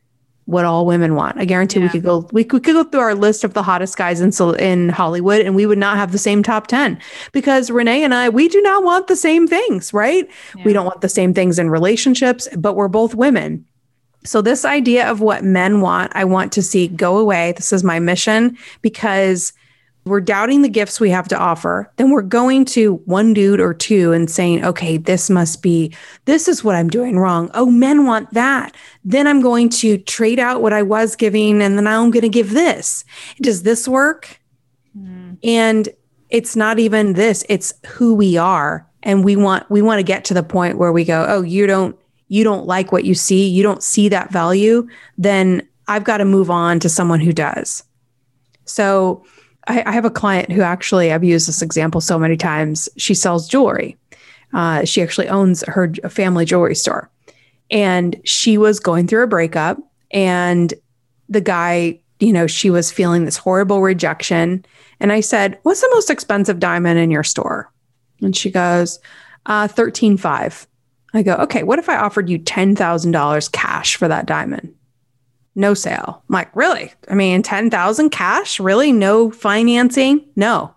what 0.48 0.64
all 0.64 0.86
women 0.86 1.14
want. 1.14 1.38
I 1.38 1.44
guarantee 1.44 1.80
yeah. 1.80 1.86
we 1.86 1.90
could 1.90 2.04
go 2.04 2.28
we 2.32 2.44
could, 2.44 2.64
go 2.64 2.84
through 2.86 3.02
our 3.02 3.14
list 3.14 3.44
of 3.44 3.54
the 3.54 3.62
hottest 3.62 3.98
guys 3.98 4.22
in 4.22 4.32
in 4.56 4.90
Hollywood 4.90 5.42
and 5.42 5.56
we 5.56 5.66
would 5.66 5.78
not 5.78 5.98
have 5.98 6.14
the 6.14 6.18
same 6.18 6.42
top 6.42 6.68
10 6.68 7.00
because 7.34 7.70
Renee 7.70 8.02
and 8.02 8.14
I 8.14 8.30
we 8.30 8.48
do 8.48 8.62
not 8.62 8.84
want 8.84 9.08
the 9.08 9.16
same 9.16 9.46
things, 9.46 9.94
right? 9.94 10.28
Yeah. 10.56 10.64
We 10.64 10.74
don't 10.74 10.86
want 10.86 11.02
the 11.02 11.10
same 11.10 11.34
things 11.34 11.60
in 11.60 11.70
relationships, 11.70 12.48
but 12.58 12.76
we're 12.76 12.88
both 12.88 13.14
women. 13.14 13.66
So 14.24 14.42
this 14.42 14.64
idea 14.64 15.10
of 15.10 15.20
what 15.20 15.44
men 15.44 15.82
want, 15.82 16.14
I 16.16 16.24
want 16.24 16.54
to 16.54 16.62
see 16.62 16.88
go 16.88 17.18
away. 17.18 17.52
This 17.52 17.74
is 17.74 17.84
my 17.84 18.00
mission 18.00 18.58
because 18.82 19.52
we're 20.08 20.22
doubting 20.22 20.62
the 20.62 20.70
gifts 20.70 21.00
we 21.00 21.10
have 21.10 21.28
to 21.28 21.38
offer, 21.38 21.92
then 21.98 22.10
we're 22.10 22.22
going 22.22 22.66
to 22.66 22.96
one 23.06 23.34
dude 23.34 23.60
or 23.60 23.74
two 23.74 24.12
and 24.12 24.30
saying, 24.30 24.64
okay, 24.66 24.98
this 24.98 25.30
must 25.30 25.62
be, 25.62 25.94
this 26.26 26.48
is 26.48 26.64
what 26.64 26.76
I'm 26.76 26.90
doing 26.90 27.18
wrong. 27.18 27.52
Oh, 27.54 27.66
men 27.66 28.06
want 28.06 28.34
that. 28.34 28.76
Then 29.04 29.28
I'm 29.28 29.42
going 29.42 29.70
to 29.70 29.98
trade 29.98 30.40
out 30.40 30.62
what 30.62 30.74
I 30.74 30.82
was 30.82 31.16
giving 31.16 31.62
and 31.62 31.78
then 31.78 31.88
I'm 31.88 32.12
going 32.12 32.24
to 32.24 32.30
give 32.30 32.52
this. 32.52 33.06
Does 33.42 33.64
this 33.64 33.88
work? 33.88 34.40
Mm. 34.98 35.38
And 35.44 35.90
it's 36.30 36.56
not 36.56 36.80
even 36.80 37.14
this, 37.14 37.46
it's 37.48 37.74
who 37.86 38.14
we 38.14 38.38
are. 38.38 38.86
And 39.04 39.24
we 39.24 39.36
want, 39.36 39.70
we 39.70 39.82
want 39.82 40.00
to 40.00 40.04
get 40.04 40.26
to 40.26 40.34
the 40.34 40.44
point 40.44 40.78
where 40.78 40.92
we 40.92 41.06
go, 41.06 41.26
oh, 41.30 41.42
you 41.42 41.68
don't, 41.68 41.98
you 42.28 42.44
don't 42.44 42.66
like 42.66 42.92
what 42.92 43.06
you 43.06 43.16
see, 43.16 43.48
you 43.48 43.64
don't 43.64 43.82
see 43.82 44.10
that 44.10 44.32
value, 44.32 44.88
then 45.18 45.66
I've 45.88 46.04
got 46.04 46.18
to 46.18 46.26
move 46.26 46.50
on 46.50 46.80
to 46.82 46.90
someone 46.90 47.22
who 47.22 47.32
does. 47.32 47.84
So, 48.66 49.26
I, 49.68 49.84
I 49.86 49.92
have 49.92 50.06
a 50.06 50.10
client 50.10 50.52
who 50.52 50.62
actually, 50.62 51.12
I've 51.12 51.24
used 51.24 51.48
this 51.48 51.62
example 51.62 52.02
so 52.02 52.18
many 52.18 52.38
times. 52.38 52.90
She 52.98 53.14
sells 53.14 53.48
jewelry. 53.48 53.98
Uh, 54.54 54.86
she 54.86 55.02
actually 55.02 55.28
owns 55.28 55.64
her 55.68 55.94
family 56.10 56.46
jewelry 56.46 56.76
store. 56.76 57.10
And 57.70 58.20
she 58.24 58.58
was 58.58 58.80
going 58.80 59.08
through 59.08 59.24
a 59.24 59.28
breakup, 59.28 59.78
and 60.12 60.74
the 61.28 61.42
guy, 61.42 62.00
you 62.22 62.32
know, 62.32 62.48
she 62.48 62.70
was 62.70 62.92
feeling 62.92 63.26
this 63.26 63.36
horrible 63.36 63.82
rejection. 63.82 64.66
And 65.02 65.12
I 65.12 65.20
said, 65.20 65.60
What's 65.64 65.82
the 65.82 65.92
most 65.94 66.10
expensive 66.10 66.60
diamond 66.60 66.98
in 66.98 67.12
your 67.12 67.26
store? 67.26 67.70
And 68.22 68.36
she 68.36 68.50
goes, 68.50 69.00
uh, 69.48 69.68
13.5. 69.68 70.66
I 71.14 71.24
go, 71.24 71.36
okay, 71.36 71.64
what 71.64 71.80
if 71.80 71.90
I 71.90 71.98
offered 71.98 72.30
you 72.30 72.40
$10,000 72.40 73.52
cash 73.52 73.96
for 73.96 74.08
that 74.08 74.26
diamond? 74.26 74.74
No 75.58 75.74
sale. 75.74 76.24
I'm 76.30 76.34
like, 76.34 76.56
really? 76.56 76.94
I 77.10 77.16
mean, 77.16 77.42
10,000 77.42 78.10
cash? 78.12 78.60
Really? 78.60 78.92
No 78.92 79.32
financing? 79.32 80.24
No. 80.36 80.74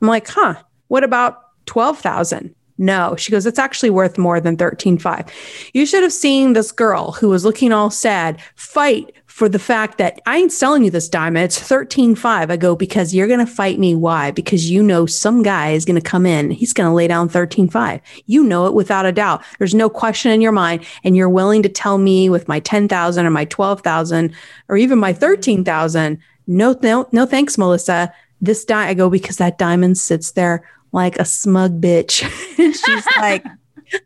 I'm 0.00 0.08
like, 0.08 0.28
huh, 0.28 0.54
what 0.88 1.02
about 1.02 1.42
12,000? 1.66 2.54
No. 2.76 3.16
She 3.16 3.32
goes, 3.32 3.46
it's 3.46 3.58
actually 3.58 3.90
worth 3.90 4.18
more 4.18 4.38
than 4.38 4.56
13.5. 4.56 5.28
You 5.72 5.86
should 5.86 6.02
have 6.02 6.12
seen 6.12 6.52
this 6.52 6.70
girl 6.70 7.12
who 7.12 7.28
was 7.28 7.44
looking 7.44 7.72
all 7.72 7.90
sad 7.90 8.40
fight 8.54 9.12
for 9.38 9.48
the 9.48 9.56
fact 9.60 9.98
that 9.98 10.20
I 10.26 10.36
ain't 10.38 10.50
selling 10.50 10.82
you 10.82 10.90
this 10.90 11.08
diamond. 11.08 11.44
It's 11.44 11.60
13.5. 11.60 12.50
I 12.50 12.56
go, 12.56 12.74
because 12.74 13.14
you're 13.14 13.28
going 13.28 13.38
to 13.38 13.46
fight 13.46 13.78
me. 13.78 13.94
Why? 13.94 14.32
Because 14.32 14.68
you 14.68 14.82
know 14.82 15.06
some 15.06 15.44
guy 15.44 15.70
is 15.70 15.84
going 15.84 15.94
to 15.94 16.02
come 16.02 16.26
in. 16.26 16.50
He's 16.50 16.72
going 16.72 16.90
to 16.90 16.92
lay 16.92 17.06
down 17.06 17.28
13.5. 17.28 18.00
You 18.26 18.42
know 18.42 18.66
it 18.66 18.74
without 18.74 19.06
a 19.06 19.12
doubt. 19.12 19.44
There's 19.58 19.76
no 19.76 19.88
question 19.88 20.32
in 20.32 20.40
your 20.40 20.50
mind. 20.50 20.84
And 21.04 21.16
you're 21.16 21.28
willing 21.28 21.62
to 21.62 21.68
tell 21.68 21.98
me 21.98 22.28
with 22.28 22.48
my 22.48 22.58
10,000 22.58 23.24
or 23.24 23.30
my 23.30 23.44
12,000 23.44 24.34
or 24.68 24.76
even 24.76 24.98
my 24.98 25.12
13,000. 25.12 26.18
No, 26.48 26.76
no, 26.82 27.08
no, 27.12 27.24
thanks, 27.24 27.56
Melissa. 27.56 28.12
This 28.40 28.64
die, 28.64 28.88
I 28.88 28.94
go, 28.94 29.08
because 29.08 29.36
that 29.36 29.56
diamond 29.56 29.98
sits 29.98 30.32
there 30.32 30.68
like 30.90 31.16
a 31.16 31.24
smug 31.24 31.80
bitch. 31.80 32.28
She's 32.56 33.06
like, 33.18 33.46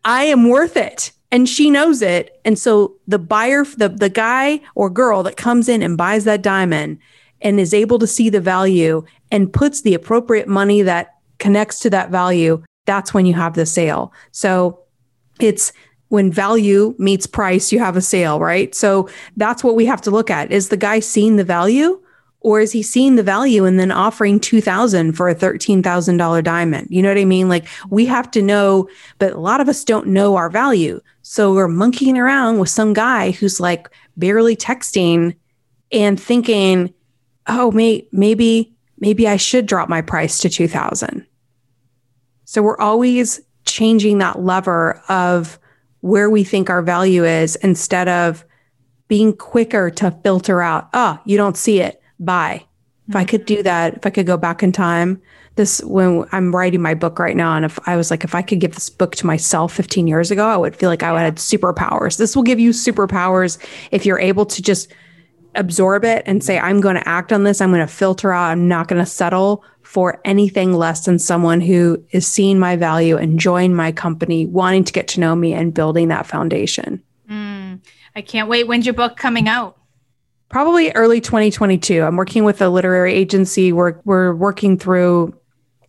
I 0.04 0.24
am 0.24 0.50
worth 0.50 0.76
it 0.76 1.10
and 1.32 1.48
she 1.48 1.70
knows 1.70 2.02
it. 2.02 2.38
And 2.44 2.58
so 2.58 2.94
the 3.08 3.18
buyer 3.18 3.64
the 3.64 3.88
the 3.88 4.10
guy 4.10 4.60
or 4.76 4.88
girl 4.90 5.24
that 5.24 5.36
comes 5.36 5.68
in 5.68 5.82
and 5.82 5.96
buys 5.96 6.24
that 6.24 6.42
diamond 6.42 6.98
and 7.40 7.58
is 7.58 7.74
able 7.74 7.98
to 7.98 8.06
see 8.06 8.28
the 8.28 8.40
value 8.40 9.02
and 9.32 9.52
puts 9.52 9.80
the 9.80 9.94
appropriate 9.94 10.46
money 10.46 10.82
that 10.82 11.16
connects 11.38 11.80
to 11.80 11.90
that 11.90 12.10
value 12.10 12.62
that's 12.84 13.14
when 13.14 13.26
you 13.26 13.34
have 13.34 13.54
the 13.54 13.64
sale. 13.64 14.12
So 14.32 14.80
it's 15.40 15.72
when 16.08 16.30
value 16.30 16.94
meets 16.98 17.26
price 17.26 17.72
you 17.72 17.78
have 17.78 17.96
a 17.96 18.02
sale 18.02 18.38
right? 18.38 18.74
So 18.74 19.08
that's 19.36 19.64
what 19.64 19.74
we 19.74 19.86
have 19.86 20.02
to 20.02 20.10
look 20.10 20.30
at. 20.30 20.52
Is 20.52 20.68
the 20.68 20.76
guy 20.76 21.00
seeing 21.00 21.36
the 21.36 21.44
value 21.44 22.01
or 22.42 22.60
is 22.60 22.72
he 22.72 22.82
seeing 22.82 23.16
the 23.16 23.22
value 23.22 23.64
and 23.64 23.78
then 23.78 23.92
offering 23.92 24.40
2000 24.40 25.12
for 25.12 25.28
a 25.28 25.34
$13,000 25.34 26.44
diamond? 26.44 26.88
You 26.90 27.02
know 27.02 27.08
what 27.08 27.18
I 27.18 27.24
mean? 27.24 27.48
Like 27.48 27.66
we 27.88 28.04
have 28.06 28.30
to 28.32 28.42
know, 28.42 28.88
but 29.18 29.32
a 29.32 29.40
lot 29.40 29.60
of 29.60 29.68
us 29.68 29.84
don't 29.84 30.08
know 30.08 30.36
our 30.36 30.50
value. 30.50 31.00
So 31.22 31.54
we're 31.54 31.68
monkeying 31.68 32.18
around 32.18 32.58
with 32.58 32.68
some 32.68 32.92
guy 32.92 33.30
who's 33.30 33.60
like 33.60 33.88
barely 34.16 34.56
texting 34.56 35.36
and 35.92 36.20
thinking, 36.20 36.92
"Oh, 37.46 37.70
may, 37.70 38.06
maybe 38.12 38.74
maybe 38.98 39.28
I 39.28 39.36
should 39.36 39.66
drop 39.66 39.88
my 39.88 40.02
price 40.02 40.38
to 40.40 40.48
2000." 40.48 41.24
So 42.44 42.62
we're 42.62 42.78
always 42.78 43.40
changing 43.64 44.18
that 44.18 44.42
lever 44.42 45.00
of 45.08 45.58
where 46.00 46.28
we 46.28 46.42
think 46.42 46.68
our 46.68 46.82
value 46.82 47.24
is 47.24 47.54
instead 47.56 48.08
of 48.08 48.44
being 49.06 49.32
quicker 49.36 49.90
to 49.90 50.10
filter 50.24 50.60
out, 50.60 50.88
"Oh, 50.92 51.18
you 51.24 51.36
don't 51.36 51.56
see 51.56 51.80
it 51.80 52.01
buy. 52.24 52.64
If 53.08 53.16
I 53.16 53.24
could 53.24 53.44
do 53.44 53.56
mm-hmm. 53.56 53.62
that, 53.64 53.94
if 53.96 54.06
I 54.06 54.10
could 54.10 54.26
go 54.26 54.36
back 54.36 54.62
in 54.62 54.72
time, 54.72 55.20
this 55.56 55.82
when 55.84 56.24
I'm 56.32 56.54
writing 56.54 56.80
my 56.80 56.94
book 56.94 57.18
right 57.18 57.36
now, 57.36 57.54
and 57.54 57.64
if 57.64 57.78
I 57.86 57.96
was 57.96 58.10
like, 58.10 58.24
if 58.24 58.34
I 58.34 58.42
could 58.42 58.60
give 58.60 58.74
this 58.74 58.88
book 58.88 59.16
to 59.16 59.26
myself 59.26 59.72
15 59.74 60.06
years 60.06 60.30
ago, 60.30 60.46
I 60.46 60.56
would 60.56 60.76
feel 60.76 60.88
like 60.88 61.02
I 61.02 61.12
would 61.12 61.20
have 61.20 61.34
superpowers. 61.34 62.16
This 62.16 62.34
will 62.34 62.42
give 62.42 62.60
you 62.60 62.70
superpowers 62.70 63.58
if 63.90 64.06
you're 64.06 64.18
able 64.18 64.46
to 64.46 64.62
just 64.62 64.92
absorb 65.54 66.04
it 66.04 66.22
and 66.26 66.42
say, 66.42 66.58
I'm 66.58 66.80
going 66.80 66.94
to 66.94 67.06
act 67.06 67.32
on 67.32 67.44
this. 67.44 67.60
I'm 67.60 67.70
going 67.70 67.86
to 67.86 67.92
filter 67.92 68.32
out. 68.32 68.50
I'm 68.50 68.68
not 68.68 68.88
going 68.88 69.02
to 69.02 69.10
settle 69.10 69.64
for 69.82 70.20
anything 70.24 70.72
less 70.72 71.04
than 71.04 71.18
someone 71.18 71.60
who 71.60 72.02
is 72.12 72.26
seeing 72.26 72.58
my 72.58 72.76
value, 72.76 73.18
enjoying 73.18 73.74
my 73.74 73.92
company, 73.92 74.46
wanting 74.46 74.84
to 74.84 74.92
get 74.92 75.08
to 75.08 75.20
know 75.20 75.34
me, 75.34 75.52
and 75.52 75.74
building 75.74 76.08
that 76.08 76.26
foundation. 76.26 77.02
Mm, 77.28 77.80
I 78.16 78.22
can't 78.22 78.48
wait. 78.48 78.66
When's 78.66 78.86
your 78.86 78.94
book 78.94 79.18
coming 79.18 79.48
out? 79.48 79.76
Probably 80.52 80.92
early 80.92 81.20
2022. 81.20 82.02
I'm 82.02 82.16
working 82.16 82.44
with 82.44 82.62
a 82.62 82.68
literary 82.68 83.14
agency. 83.14 83.72
We're 83.72 83.98
we're 84.04 84.34
working 84.34 84.78
through 84.78 85.36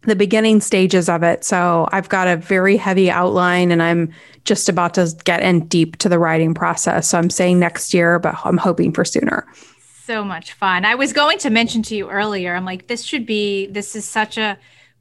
the 0.04 0.15
beginning 0.15 0.62
stages 0.62 1.08
of 1.08 1.21
it. 1.21 1.43
So 1.43 1.88
I've 1.91 2.10
got 2.10 2.28
a 2.28 2.36
very 2.36 2.76
heavy 2.76 3.12
outline 3.12 3.71
and 3.71 3.84
I'm 3.84 4.12
just 4.43 4.67
about 4.67 4.95
to 4.95 5.13
get 5.23 5.41
in 5.41 5.67
deep 5.67 5.97
to 5.97 6.10
the 6.10 6.19
writing 6.19 6.54
process. 6.54 7.08
So 7.10 7.17
I'm 7.17 7.30
saying 7.30 7.60
next 7.60 7.93
year, 7.93 8.19
but 8.19 8.36
I'm 8.43 8.58
hoping 8.58 8.91
for 8.91 9.06
sooner. 9.06 9.47
So 10.04 10.26
much 10.26 10.52
fun. 10.54 10.84
I 10.84 10.95
was 10.95 11.13
going 11.13 11.38
to 11.39 11.49
mention 11.49 11.84
to 11.84 11.95
you 11.95 12.10
earlier, 12.10 12.54
I'm 12.54 12.65
like, 12.65 12.88
this 12.88 13.06
should 13.06 13.26
be, 13.26 13.67
this 13.67 13.95
is 13.95 14.04
such 14.04 14.38
a 14.38 14.58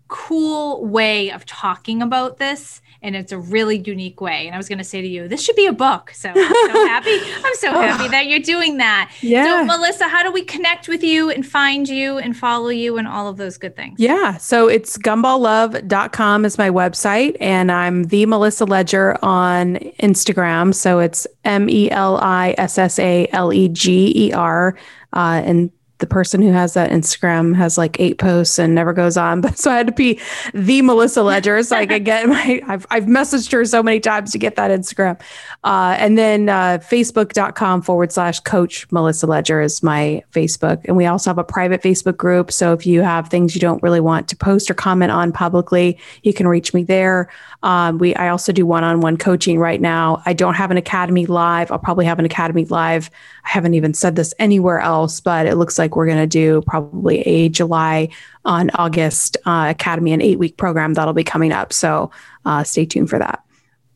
cool 0.06 0.86
way 0.86 1.32
of 1.32 1.44
talking 1.46 2.02
about 2.02 2.36
this 2.36 2.81
and 3.02 3.16
it's 3.16 3.32
a 3.32 3.38
really 3.38 3.78
unique 3.78 4.20
way. 4.20 4.46
And 4.46 4.54
I 4.54 4.58
was 4.58 4.68
going 4.68 4.78
to 4.78 4.84
say 4.84 5.02
to 5.02 5.08
you, 5.08 5.26
this 5.28 5.42
should 5.42 5.56
be 5.56 5.66
a 5.66 5.72
book. 5.72 6.10
So 6.14 6.30
I'm 6.30 6.34
so 6.36 6.86
happy. 6.86 7.18
I'm 7.44 7.54
so 7.56 7.72
happy 7.72 8.08
that 8.08 8.26
you're 8.26 8.40
doing 8.40 8.76
that. 8.78 9.12
Yeah. 9.20 9.44
So 9.44 9.64
Melissa, 9.64 10.08
how 10.08 10.22
do 10.22 10.30
we 10.30 10.42
connect 10.42 10.88
with 10.88 11.02
you 11.02 11.30
and 11.30 11.44
find 11.46 11.88
you 11.88 12.18
and 12.18 12.36
follow 12.36 12.68
you 12.68 12.98
and 12.98 13.08
all 13.08 13.28
of 13.28 13.36
those 13.36 13.58
good 13.58 13.74
things? 13.74 13.98
Yeah. 13.98 14.36
So 14.36 14.68
it's 14.68 14.96
gumballlove.com 14.98 16.44
is 16.44 16.58
my 16.58 16.70
website 16.70 17.36
and 17.40 17.72
I'm 17.72 18.04
the 18.04 18.26
Melissa 18.26 18.64
Leger 18.64 19.18
on 19.22 19.76
Instagram. 20.00 20.74
So 20.74 21.00
it's 21.00 21.26
M 21.44 21.68
E 21.68 21.90
L 21.90 22.18
I 22.18 22.54
S 22.58 22.78
S 22.78 22.98
A 22.98 23.28
L 23.32 23.52
E 23.52 23.68
G 23.68 24.12
E 24.14 24.32
R. 24.32 24.76
Uh, 25.14 25.42
and 25.44 25.70
the 26.02 26.06
person 26.06 26.42
who 26.42 26.50
has 26.50 26.74
that 26.74 26.90
Instagram 26.90 27.54
has 27.54 27.78
like 27.78 27.98
eight 28.00 28.18
posts 28.18 28.58
and 28.58 28.74
never 28.74 28.92
goes 28.92 29.16
on. 29.16 29.40
But 29.52 29.58
so 29.58 29.70
I 29.70 29.76
had 29.76 29.86
to 29.86 29.92
be 29.92 30.20
the 30.52 30.82
Melissa 30.82 31.22
Leger 31.22 31.62
so 31.62 31.76
I 31.76 31.86
could 31.86 32.04
get 32.04 32.28
my, 32.28 32.60
I've, 32.66 32.86
I've 32.90 33.04
messaged 33.04 33.50
her 33.52 33.64
so 33.64 33.82
many 33.82 34.00
times 34.00 34.32
to 34.32 34.38
get 34.38 34.56
that 34.56 34.70
Instagram. 34.70 35.20
Uh, 35.64 35.96
and 35.98 36.18
then 36.18 36.48
uh, 36.48 36.78
facebook.com 36.78 37.82
forward 37.82 38.12
slash 38.12 38.40
coach 38.40 38.90
Melissa 38.90 39.26
Leger 39.26 39.60
is 39.60 39.82
my 39.82 40.22
Facebook. 40.32 40.80
And 40.84 40.96
we 40.96 41.06
also 41.06 41.30
have 41.30 41.38
a 41.38 41.44
private 41.44 41.82
Facebook 41.82 42.16
group. 42.16 42.50
So 42.50 42.72
if 42.72 42.84
you 42.84 43.02
have 43.02 43.28
things 43.28 43.54
you 43.54 43.60
don't 43.60 43.82
really 43.82 44.00
want 44.00 44.28
to 44.28 44.36
post 44.36 44.70
or 44.70 44.74
comment 44.74 45.12
on 45.12 45.32
publicly, 45.32 45.98
you 46.22 46.32
can 46.32 46.48
reach 46.48 46.74
me 46.74 46.82
there. 46.82 47.28
Um, 47.62 47.98
we, 47.98 48.14
I 48.16 48.28
also 48.28 48.52
do 48.52 48.66
one-on-one 48.66 49.18
coaching 49.18 49.58
right 49.58 49.80
now. 49.80 50.20
I 50.26 50.32
don't 50.32 50.54
have 50.54 50.70
an 50.70 50.76
academy 50.76 51.26
live. 51.26 51.70
I'll 51.70 51.78
probably 51.78 52.06
have 52.06 52.18
an 52.18 52.24
academy 52.24 52.64
live. 52.64 53.10
I 53.44 53.50
haven't 53.50 53.74
even 53.74 53.94
said 53.94 54.16
this 54.16 54.34
anywhere 54.38 54.80
else, 54.80 55.20
but 55.20 55.46
it 55.46 55.56
looks 55.56 55.78
like 55.78 55.91
we're 55.96 56.06
going 56.06 56.18
to 56.18 56.26
do 56.26 56.62
probably 56.62 57.20
a 57.20 57.48
July 57.48 58.08
on 58.44 58.70
August 58.74 59.36
uh, 59.46 59.66
Academy, 59.70 60.12
an 60.12 60.20
eight 60.20 60.38
week 60.38 60.56
program 60.56 60.94
that'll 60.94 61.14
be 61.14 61.24
coming 61.24 61.52
up. 61.52 61.72
So 61.72 62.10
uh, 62.44 62.64
stay 62.64 62.84
tuned 62.86 63.10
for 63.10 63.18
that. 63.18 63.44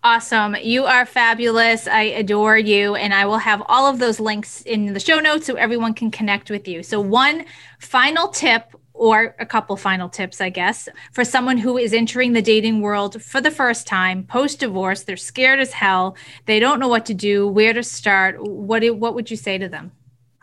Awesome. 0.07 0.55
You 0.63 0.85
are 0.85 1.05
fabulous. 1.05 1.89
I 1.89 2.03
adore 2.03 2.57
you. 2.57 2.95
And 2.95 3.13
I 3.13 3.27
will 3.27 3.39
have 3.39 3.61
all 3.67 3.91
of 3.91 3.99
those 3.99 4.21
links 4.21 4.63
in 4.63 4.93
the 4.93 5.01
show 5.01 5.19
notes 5.19 5.47
so 5.47 5.55
everyone 5.55 5.95
can 5.95 6.13
connect 6.13 6.49
with 6.49 6.69
you. 6.69 6.85
So, 6.85 7.01
one 7.01 7.45
final 7.81 8.29
tip 8.29 8.73
or 8.95 9.35
a 9.39 9.47
couple 9.47 9.77
final 9.77 10.09
tips, 10.09 10.41
I 10.41 10.49
guess, 10.49 10.89
for 11.13 11.25
someone 11.25 11.59
who 11.59 11.77
is 11.77 11.93
entering 11.93 12.35
the 12.35 12.41
dating 12.41 12.83
world 12.83 13.21
for 13.21 13.41
the 13.41 13.51
first 13.51 13.87
time, 13.87 14.25
post 14.25 14.61
divorce, 14.61 15.03
they're 15.03 15.17
scared 15.17 15.61
as 15.61 15.73
hell, 15.73 16.17
they 16.47 16.61
don't 16.61 16.79
know 16.79 16.89
what 16.89 17.07
to 17.07 17.15
do, 17.15 17.47
where 17.47 17.73
to 17.73 17.83
start. 17.83 18.41
What 18.41 18.81
do, 18.81 18.95
what 18.95 19.15
would 19.15 19.31
you 19.31 19.37
say 19.37 19.59
to 19.59 19.69
them? 19.69 19.93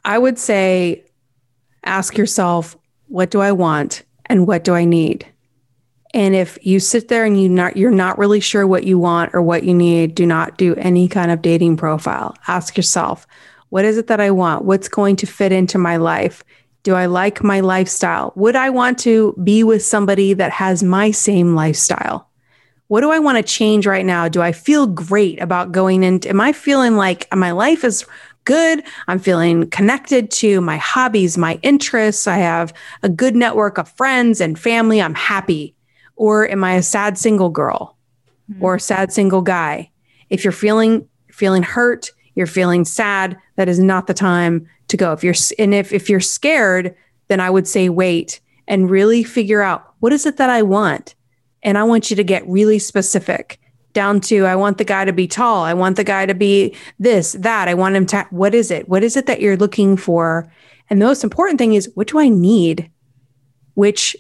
I 0.06 0.18
would 0.18 0.38
say 0.38 1.06
ask 1.84 2.18
yourself, 2.18 2.78
what 3.08 3.32
do 3.32 3.42
I 3.42 3.52
want 3.52 4.04
and 4.26 4.48
what 4.48 4.64
do 4.64 4.74
I 4.74 4.86
need? 4.86 5.28
And 6.14 6.36
if 6.36 6.60
you 6.62 6.80
sit 6.80 7.08
there 7.08 7.26
and 7.26 7.42
you 7.42 7.50
not 7.50 7.76
you're 7.76 7.92
not 7.92 8.18
really 8.20 8.40
sure 8.40 8.68
what 8.68 8.84
you 8.84 9.00
want 9.00 9.34
or 9.34 9.42
what 9.42 9.64
you 9.64 9.74
need, 9.74 10.14
do 10.14 10.26
not 10.26 10.58
do 10.58 10.76
any 10.76 11.08
kind 11.08 11.32
of 11.32 11.42
dating 11.42 11.78
profile. 11.78 12.36
Ask 12.48 12.78
yourself, 12.78 13.26
what 13.70 13.86
is 13.86 13.98
it 13.98 14.08
that 14.08 14.22
I 14.22 14.30
want? 14.30 14.66
What's 14.66 14.88
going 14.88 15.16
to 15.18 15.26
fit 15.26 15.52
into 15.52 15.80
my 15.80 15.98
life? 15.98 16.44
Do 16.84 16.94
I 16.94 17.08
like 17.08 17.44
my 17.44 17.62
lifestyle? 17.62 18.34
Would 18.36 18.56
I 18.56 18.70
want 18.70 19.00
to 19.00 19.34
be 19.44 19.64
with 19.64 19.84
somebody 19.84 20.34
that 20.34 20.52
has 20.52 20.84
my 20.84 21.10
same 21.10 21.56
lifestyle? 21.56 22.30
What 22.88 23.02
do 23.02 23.10
I 23.10 23.18
want 23.18 23.38
to 23.38 23.44
change 23.44 23.88
right 23.88 24.06
now? 24.06 24.28
Do 24.28 24.42
I 24.42 24.52
feel 24.52 24.86
great 24.86 25.42
about 25.42 25.72
going 25.72 26.04
into 26.04 26.30
am 26.30 26.42
I 26.42 26.52
feeling 26.52 26.96
like 26.96 27.34
my 27.34 27.52
life 27.52 27.84
is 27.84 28.06
good. 28.46 28.84
I'm 29.08 29.20
feeling 29.20 29.70
connected 29.70 30.32
to 30.32 30.62
my 30.62 30.78
hobbies, 30.78 31.38
my 31.38 31.60
interests. 31.62 32.28
I 32.28 32.38
have 32.38 32.74
a 33.02 33.10
good 33.10 33.36
network 33.36 33.78
of 33.78 33.90
friends 33.90 34.42
and 34.42 34.58
family. 34.58 35.02
I'm 35.02 35.16
happy. 35.16 35.76
Or 36.16 36.48
am 36.50 36.64
I 36.64 36.74
a 36.76 36.84
sad 36.84 37.18
single 37.18 37.50
girl 37.50 37.98
mm-hmm. 38.52 38.64
or 38.64 38.76
a 38.76 38.80
sad 38.80 39.12
single 39.12 39.42
guy? 39.42 39.90
If 40.30 40.44
you're 40.44 40.54
feeling 40.54 41.08
feeling 41.32 41.64
hurt, 41.64 42.12
you're 42.36 42.48
feeling 42.48 42.86
sad, 42.86 43.38
that 43.56 43.70
is 43.70 43.80
not 43.80 44.08
the 44.08 44.14
time 44.14 44.68
to 44.88 44.98
go. 44.98 45.12
If 45.12 45.24
you're 45.24 45.36
and 45.58 45.74
if 45.74 45.92
if 45.92 46.10
you're 46.10 46.20
scared, 46.20 46.96
then 47.28 47.40
I 47.40 47.50
would 47.50 47.68
say 47.68 47.90
wait 47.90 48.40
and 48.68 48.90
really 48.90 49.24
figure 49.24 49.62
out 49.62 49.94
what 50.00 50.14
is 50.14 50.26
it 50.26 50.38
that 50.38 50.50
I 50.50 50.62
want? 50.62 51.16
And 51.64 51.78
I 51.78 51.84
want 51.84 52.10
you 52.10 52.16
to 52.16 52.24
get 52.24 52.48
really 52.48 52.80
specific 52.80 53.60
down 53.94 54.20
to 54.22 54.46
I 54.46 54.56
want 54.56 54.78
the 54.78 54.84
guy 54.84 55.06
to 55.06 55.14
be 55.14 55.28
tall. 55.28 55.64
I 55.64 55.74
want 55.74 55.96
the 55.96 56.04
guy 56.04 56.26
to 56.26 56.34
be 56.34 56.76
this, 57.00 57.34
that. 57.34 57.68
I 57.68 57.74
want 57.74 57.96
him 57.96 58.06
to, 58.08 58.28
what 58.32 58.54
is 58.54 58.72
it? 58.72 58.90
What 58.90 59.04
is 59.04 59.16
it 59.16 59.28
that 59.28 59.40
you're 59.40 59.58
looking 59.58 59.96
for? 59.98 60.52
And 60.90 61.02
the 61.02 61.06
most 61.06 61.24
important 61.24 61.60
thing 61.60 61.74
is, 61.74 61.90
what 61.96 62.08
do 62.08 62.20
I 62.20 62.30
need? 62.30 62.90
Which 63.76 64.16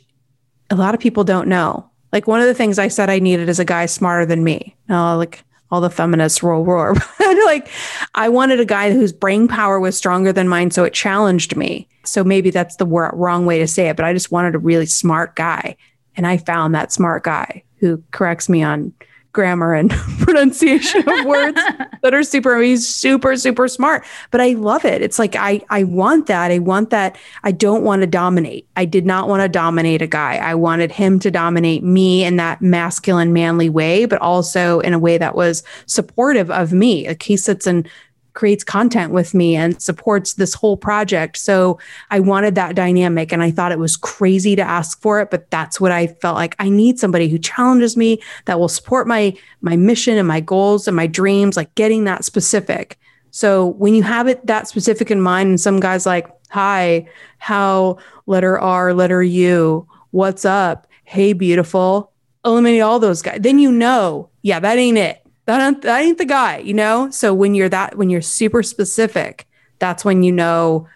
a 0.70 0.76
lot 0.76 0.94
of 0.94 1.00
people 1.00 1.24
don't 1.24 1.48
know. 1.48 1.90
Like 2.12 2.28
one 2.28 2.42
of 2.42 2.48
the 2.48 2.54
things 2.54 2.80
I 2.80 2.88
said 2.88 3.10
I 3.10 3.20
needed 3.20 3.50
is 3.50 3.60
a 3.60 3.66
guy 3.66 3.88
smarter 3.88 4.26
than 4.26 4.44
me. 4.44 4.76
Oh, 4.90 5.16
like 5.18 5.44
all 5.72 5.82
the 5.82 5.90
feminists 5.90 6.44
roll 6.44 6.64
roar. 6.64 6.96
like 7.46 7.68
I 8.14 8.30
wanted 8.30 8.60
a 8.60 8.66
guy 8.66 8.92
whose 8.92 9.12
brain 9.12 9.48
power 9.48 9.80
was 9.80 9.98
stronger 9.98 10.32
than 10.32 10.48
mine. 10.48 10.70
So 10.70 10.84
it 10.84 10.94
challenged 10.94 11.56
me. 11.56 11.88
So 12.06 12.24
maybe 12.24 12.52
that's 12.52 12.76
the 12.76 12.86
wrong 12.86 13.46
way 13.48 13.58
to 13.60 13.68
say 13.68 13.90
it, 13.90 13.96
but 13.96 14.06
I 14.06 14.14
just 14.14 14.32
wanted 14.32 14.54
a 14.54 14.60
really 14.60 14.86
smart 14.86 15.36
guy. 15.36 15.76
And 16.16 16.28
I 16.28 16.38
found 16.38 16.76
that 16.76 16.92
smart 16.92 17.24
guy 17.24 17.64
who 17.78 18.04
corrects 18.12 18.48
me 18.48 18.62
on 18.62 18.94
grammar 19.34 19.74
and 19.74 19.90
pronunciation 20.20 21.08
of 21.10 21.26
words 21.26 21.60
that 22.02 22.14
are 22.14 22.24
super 22.24 22.60
he's 22.60 22.88
super 22.88 23.36
super 23.36 23.68
smart 23.68 24.06
but 24.32 24.40
i 24.40 24.54
love 24.54 24.86
it. 24.86 25.02
It's 25.02 25.20
like 25.20 25.36
i 25.36 25.62
i 25.70 25.84
want 25.84 26.28
that. 26.28 26.52
I 26.52 26.60
want 26.60 26.92
that. 26.92 27.18
I 27.44 27.52
don't 27.52 27.84
want 27.84 28.02
to 28.02 28.08
dominate. 28.08 28.68
I 28.76 28.86
did 28.86 29.06
not 29.06 29.28
want 29.28 29.42
to 29.42 29.50
dominate 29.50 30.02
a 30.02 30.08
guy. 30.08 30.38
I 30.38 30.56
wanted 30.56 30.92
him 30.92 31.20
to 31.20 31.32
dominate 31.32 31.84
me 31.84 32.24
in 32.24 32.38
that 32.38 32.62
masculine 32.62 33.34
manly 33.34 33.70
way 33.70 34.06
but 34.06 34.22
also 34.22 34.80
in 34.80 34.94
a 34.94 35.00
way 35.00 35.18
that 35.18 35.36
was 35.36 35.64
supportive 35.88 36.50
of 36.52 36.72
me. 36.72 37.08
Like 37.08 37.24
he 37.24 37.36
sits 37.36 37.68
and 37.68 37.90
creates 38.34 38.64
content 38.64 39.12
with 39.12 39.34
me 39.34 39.56
and 39.56 39.82
supports 39.82 40.34
this 40.34 40.54
whole 40.54 40.76
project. 40.76 41.38
So 41.38 41.80
I 42.10 42.20
wanted 42.20 42.56
that 42.56 42.76
dynamic 42.76 43.32
and 43.32 43.44
I 43.44 43.52
thought 43.52 43.72
it 43.72 43.80
was 43.80 43.96
crazy 43.96 44.56
to 44.56 44.62
ask 44.62 45.00
for 45.02 45.22
it, 45.22 45.30
but 45.30 45.50
that's 45.52 45.80
what 45.80 45.92
I 45.92 46.08
felt 46.08 46.36
like 46.36 46.56
I 46.60 46.70
need 46.70 47.00
somebody 47.00 47.30
who 47.30 47.38
challenges 47.38 47.96
me 47.96 48.22
that 48.46 48.60
will 48.60 48.70
support 48.70 49.08
my 49.08 49.36
my 49.62 49.76
mission 49.76 50.18
and 50.18 50.28
my 50.28 50.40
goals 50.40 50.88
and 50.88 50.96
my 50.96 51.08
dreams, 51.08 51.56
like 51.56 51.74
getting 51.76 52.04
that 52.06 52.26
specific. 52.26 53.00
So 53.32 53.68
when 53.68 53.96
you 53.96 54.04
have 54.04 54.28
it 54.28 54.46
that 54.46 54.68
specific 54.68 55.10
in 55.10 55.22
mind 55.22 55.50
and 55.50 55.62
some 55.62 55.80
guys 55.80 56.06
like, 56.06 56.28
"Hi, 56.50 57.08
how 57.38 57.98
letter 58.26 58.60
R, 58.60 58.94
letter 58.94 59.24
U, 59.24 59.88
what's 60.12 60.46
up? 60.46 60.88
Hey 61.04 61.34
beautiful." 61.34 62.12
Eliminate 62.46 62.82
all 62.82 63.00
those 63.00 63.22
guys. 63.22 63.40
Then 63.40 63.58
you 63.58 63.72
know, 63.72 64.30
yeah, 64.42 64.60
that 64.60 64.78
ain't 64.78 64.98
it 64.98 65.23
that 65.46 65.62
ain't, 65.62 65.82
that 65.82 66.02
ain't 66.02 66.18
the 66.18 66.26
guy, 66.26 66.58
you 66.60 66.74
know? 66.74 67.10
So 67.10 67.34
when 67.34 67.56
you're 67.56 67.70
that, 67.70 67.98
when 67.98 68.10
you're 68.10 68.22
super 68.22 68.64
specific, 68.64 69.48
that's 69.80 70.06
when 70.06 70.24
you 70.24 70.32
know 70.32 70.88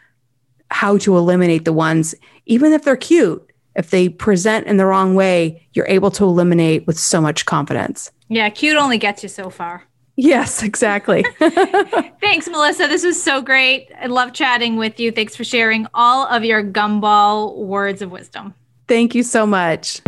how 0.72 0.98
to 1.00 1.18
eliminate 1.18 1.66
the 1.66 1.74
ones, 1.74 2.16
even 2.46 2.74
if 2.74 2.84
they're 2.84 2.96
cute, 2.96 3.50
if 3.76 3.90
they 3.90 4.10
present 4.10 4.68
in 4.68 4.78
the 4.78 4.86
wrong 4.86 5.16
way, 5.16 5.68
you're 5.74 5.88
able 5.88 6.12
to 6.12 6.24
eliminate 6.24 6.88
with 6.88 6.98
so 6.98 7.22
much 7.22 7.46
confidence. 7.46 8.12
Yeah, 8.28 8.50
cute 8.50 8.78
only 8.78 8.98
gets 8.98 9.24
you 9.24 9.30
so 9.30 9.50
far. 9.50 9.84
Yes, 10.16 10.64
exactly. 10.64 11.24
Thanks, 11.40 12.50
Melissa. 12.50 12.88
This 12.88 13.06
was 13.06 13.22
so 13.22 13.42
great. 13.42 13.90
I 14.02 14.08
love 14.08 14.34
chatting 14.34 14.76
with 14.76 15.00
you. 15.00 15.12
Thanks 15.12 15.36
for 15.36 15.44
sharing 15.44 15.88
all 15.94 16.26
of 16.28 16.44
your 16.44 16.64
gumball 16.64 17.56
words 17.56 18.02
of 18.02 18.12
wisdom. 18.12 18.56
Thank 18.88 19.14
you 19.14 19.24
so 19.24 19.46
much. 19.46 20.02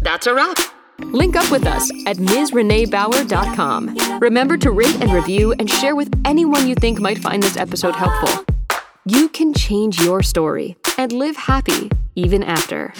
That's 0.00 0.26
a 0.26 0.34
wrap. 0.34 0.58
Link 1.00 1.36
up 1.36 1.50
with 1.50 1.66
us 1.66 1.90
at 2.06 2.16
MsReneeBauer.com. 2.18 4.18
Remember 4.20 4.56
to 4.56 4.70
rate 4.70 5.00
and 5.00 5.12
review 5.12 5.52
and 5.58 5.70
share 5.70 5.96
with 5.96 6.12
anyone 6.24 6.68
you 6.68 6.74
think 6.74 7.00
might 7.00 7.18
find 7.18 7.42
this 7.42 7.56
episode 7.56 7.94
helpful. 7.94 8.44
You 9.04 9.28
can 9.28 9.54
change 9.54 10.00
your 10.00 10.22
story 10.22 10.76
and 10.98 11.12
live 11.12 11.36
happy 11.36 11.90
even 12.14 12.42
after. 12.42 12.92